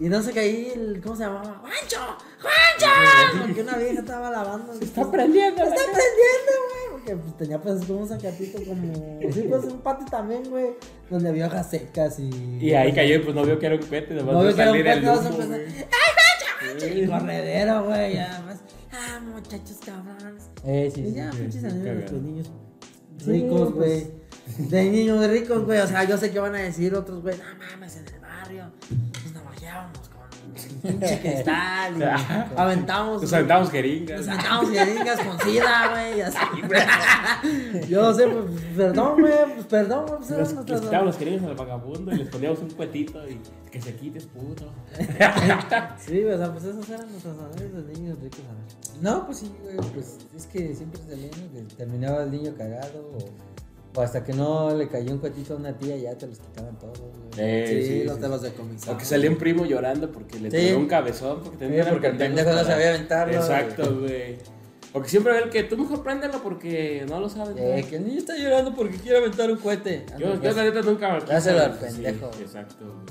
Y 0.00 0.08
no 0.08 0.22
sé 0.22 0.32
qué 0.32 0.40
ahí, 0.40 0.72
el, 0.74 1.00
¿cómo 1.02 1.14
se 1.14 1.24
llamaba? 1.24 1.60
¡Juancho! 1.60 2.16
¡Juancho! 2.40 3.42
Porque 3.46 3.60
una 3.60 3.76
vieja 3.76 4.00
estaba 4.00 4.30
lavando. 4.30 4.72
Se 4.74 4.84
Está 4.84 5.10
prendiendo. 5.10 5.62
Se 5.62 5.68
está 5.68 5.82
prendiendo, 5.82 6.52
güey. 6.70 6.90
Porque 6.92 7.16
pues, 7.16 7.36
tenía 7.36 7.60
pues 7.60 7.84
como 7.84 8.00
un 8.00 8.08
sacatito 8.08 8.58
como. 8.64 9.20
Sí, 9.30 9.44
pues 9.46 9.64
un 9.64 9.80
patio 9.80 10.06
también, 10.06 10.48
güey. 10.48 10.70
Donde 11.10 11.28
había 11.28 11.48
hojas 11.48 11.68
secas 11.68 12.18
y. 12.18 12.30
Y 12.60 12.72
ahí 12.74 12.92
cayó 12.94 13.16
y 13.16 13.18
pues 13.18 13.34
no 13.34 13.44
vio 13.44 13.58
que 13.58 13.66
era 13.66 13.74
un 13.76 13.82
cohete. 13.82 14.14
Nomás 14.14 14.34
No 14.34 14.42
vio 14.42 14.56
que 14.56 14.62
era 14.62 14.72
un 14.72 14.82
cohete, 14.82 15.06
¡Ay, 15.06 16.70
Juancho! 16.70 16.86
Y 16.96 17.06
corredero, 17.06 17.84
güey. 17.84 18.14
Y 18.14 18.18
además, 18.18 18.60
ah, 18.92 19.20
muchachos 19.20 19.76
cabrones. 19.84 20.44
Eh, 20.64 20.90
sí, 20.94 21.02
Y 21.02 21.06
sí. 21.10 21.14
ya, 21.14 21.30
sí, 21.30 21.38
pinches 21.38 21.64
anécdotas 21.64 22.12
de 22.12 22.20
niños 22.20 22.50
ricos, 23.26 23.72
pues. 23.74 23.74
güey. 23.76 24.20
De 24.70 24.84
niños 24.90 25.26
ricos, 25.28 25.64
güey. 25.66 25.78
O 25.80 25.86
sea, 25.86 26.04
yo 26.04 26.16
sé 26.16 26.30
que 26.30 26.38
van 26.38 26.54
a 26.54 26.58
decir 26.60 26.94
otros, 26.94 27.20
güey, 27.20 27.36
no 27.36 27.44
mames, 27.72 27.96
en 27.96 28.06
el 28.08 28.20
barrio. 28.20 28.64
Navajeábamos 29.70 30.08
con 30.08 30.20
pinche 30.82 31.20
cristal 31.20 31.94
y 31.98 32.02
aventamos. 32.60 33.22
Nos 33.22 33.32
aventamos 33.32 33.70
jeringas. 33.70 34.20
Nos 34.20 34.28
aventamos 34.28 34.70
jeringas 34.70 35.20
con 35.20 35.40
sida, 35.40 35.88
güey. 35.90 36.18
y 36.18 36.20
así, 36.20 36.38
güey. 36.66 37.88
Yo 37.88 38.02
no 38.02 38.14
sé, 38.14 38.26
pues, 38.26 38.62
perdón, 38.76 39.20
güey. 39.20 39.54
Pues, 39.54 39.66
perdón, 39.66 40.06
güey. 40.06 40.18
Pues, 40.18 40.30
eran 40.30 40.54
Nos 40.54 40.64
quitábamos 40.64 41.06
las 41.06 41.18
jeringas 41.18 41.44
al 41.44 41.54
vagabundo 41.54 42.12
y 42.12 42.16
les 42.16 42.28
poníamos 42.28 42.58
un 42.60 42.70
cuetito 42.70 43.28
y 43.28 43.40
que 43.70 43.80
se 43.80 43.94
quites, 43.94 44.26
puto. 44.26 44.72
Sí, 45.98 46.24
o 46.24 46.36
sea, 46.36 46.52
pues 46.52 46.64
esas 46.64 46.88
eran 46.88 47.10
nuestras 47.10 47.36
anécdotas 47.38 47.86
de 47.86 47.92
niños 47.94 48.18
ricos, 48.20 48.40
a 48.40 48.52
ver. 48.52 49.02
No, 49.02 49.26
pues 49.26 49.38
sí, 49.38 49.52
güey, 49.62 49.76
pues 49.94 50.18
es 50.36 50.46
que 50.46 50.74
siempre 50.74 51.00
salía, 51.08 51.30
¿no? 51.30 51.52
Que 51.52 51.74
terminaba 51.76 52.24
el 52.24 52.30
niño 52.32 52.52
cagado 52.56 53.12
o, 53.14 53.18
o 53.94 54.00
hasta 54.02 54.22
que 54.24 54.32
no 54.32 54.74
le 54.74 54.88
cayó 54.88 55.12
un 55.12 55.18
cuetito 55.18 55.54
a 55.54 55.56
una 55.56 55.76
tía 55.76 55.96
ya 55.96 56.14
te 56.16 56.26
los 56.26 56.38
quitaban 56.38 56.78
todos, 56.78 56.98
güey. 57.00 57.10
Eh, 57.38 57.84
sí, 57.86 58.04
los 58.04 58.16
sí. 58.16 58.22
de 58.22 58.28
los 58.28 58.42
decomisados. 58.42 58.94
O 58.94 58.98
que 58.98 59.04
salía 59.04 59.30
un 59.30 59.36
primo 59.36 59.64
llorando 59.66 60.10
porque 60.10 60.38
le 60.38 60.50
Sí. 60.50 60.56
tiró 60.58 60.78
un 60.78 60.86
cabezón. 60.86 61.40
Porque, 61.42 61.64
eran 61.76 61.92
porque 61.92 62.06
el 62.08 62.16
pendejo 62.16 62.52
no 62.52 62.64
sabía 62.64 62.90
aventarlo, 62.90 63.34
Exacto, 63.34 63.98
güey. 64.00 64.36
O 64.92 65.00
que 65.00 65.08
siempre 65.08 65.32
ve 65.32 65.38
el 65.44 65.50
que 65.50 65.62
tú 65.62 65.76
mejor 65.78 66.02
préndelo 66.02 66.42
porque 66.42 67.06
no 67.08 67.20
lo 67.20 67.28
sabes. 67.28 67.54
Eh, 67.56 67.86
que 67.88 67.96
el 67.96 68.06
niño 68.06 68.18
está 68.18 68.36
llorando 68.36 68.74
porque 68.74 68.96
quiere 68.96 69.18
aventar 69.18 69.48
un 69.48 69.56
cohete. 69.58 70.04
Yo, 70.18 70.30
no, 70.30 70.34
yo 70.34 70.42
ya 70.42 70.52
la 70.52 70.64
neta 70.64 70.82
nunca 70.82 71.12
me 71.12 71.20
dáselo 71.24 71.60
al 71.60 71.74
Sí, 71.74 71.78
pendejo. 72.02 72.30
exacto, 72.40 72.84
güey. 72.84 73.06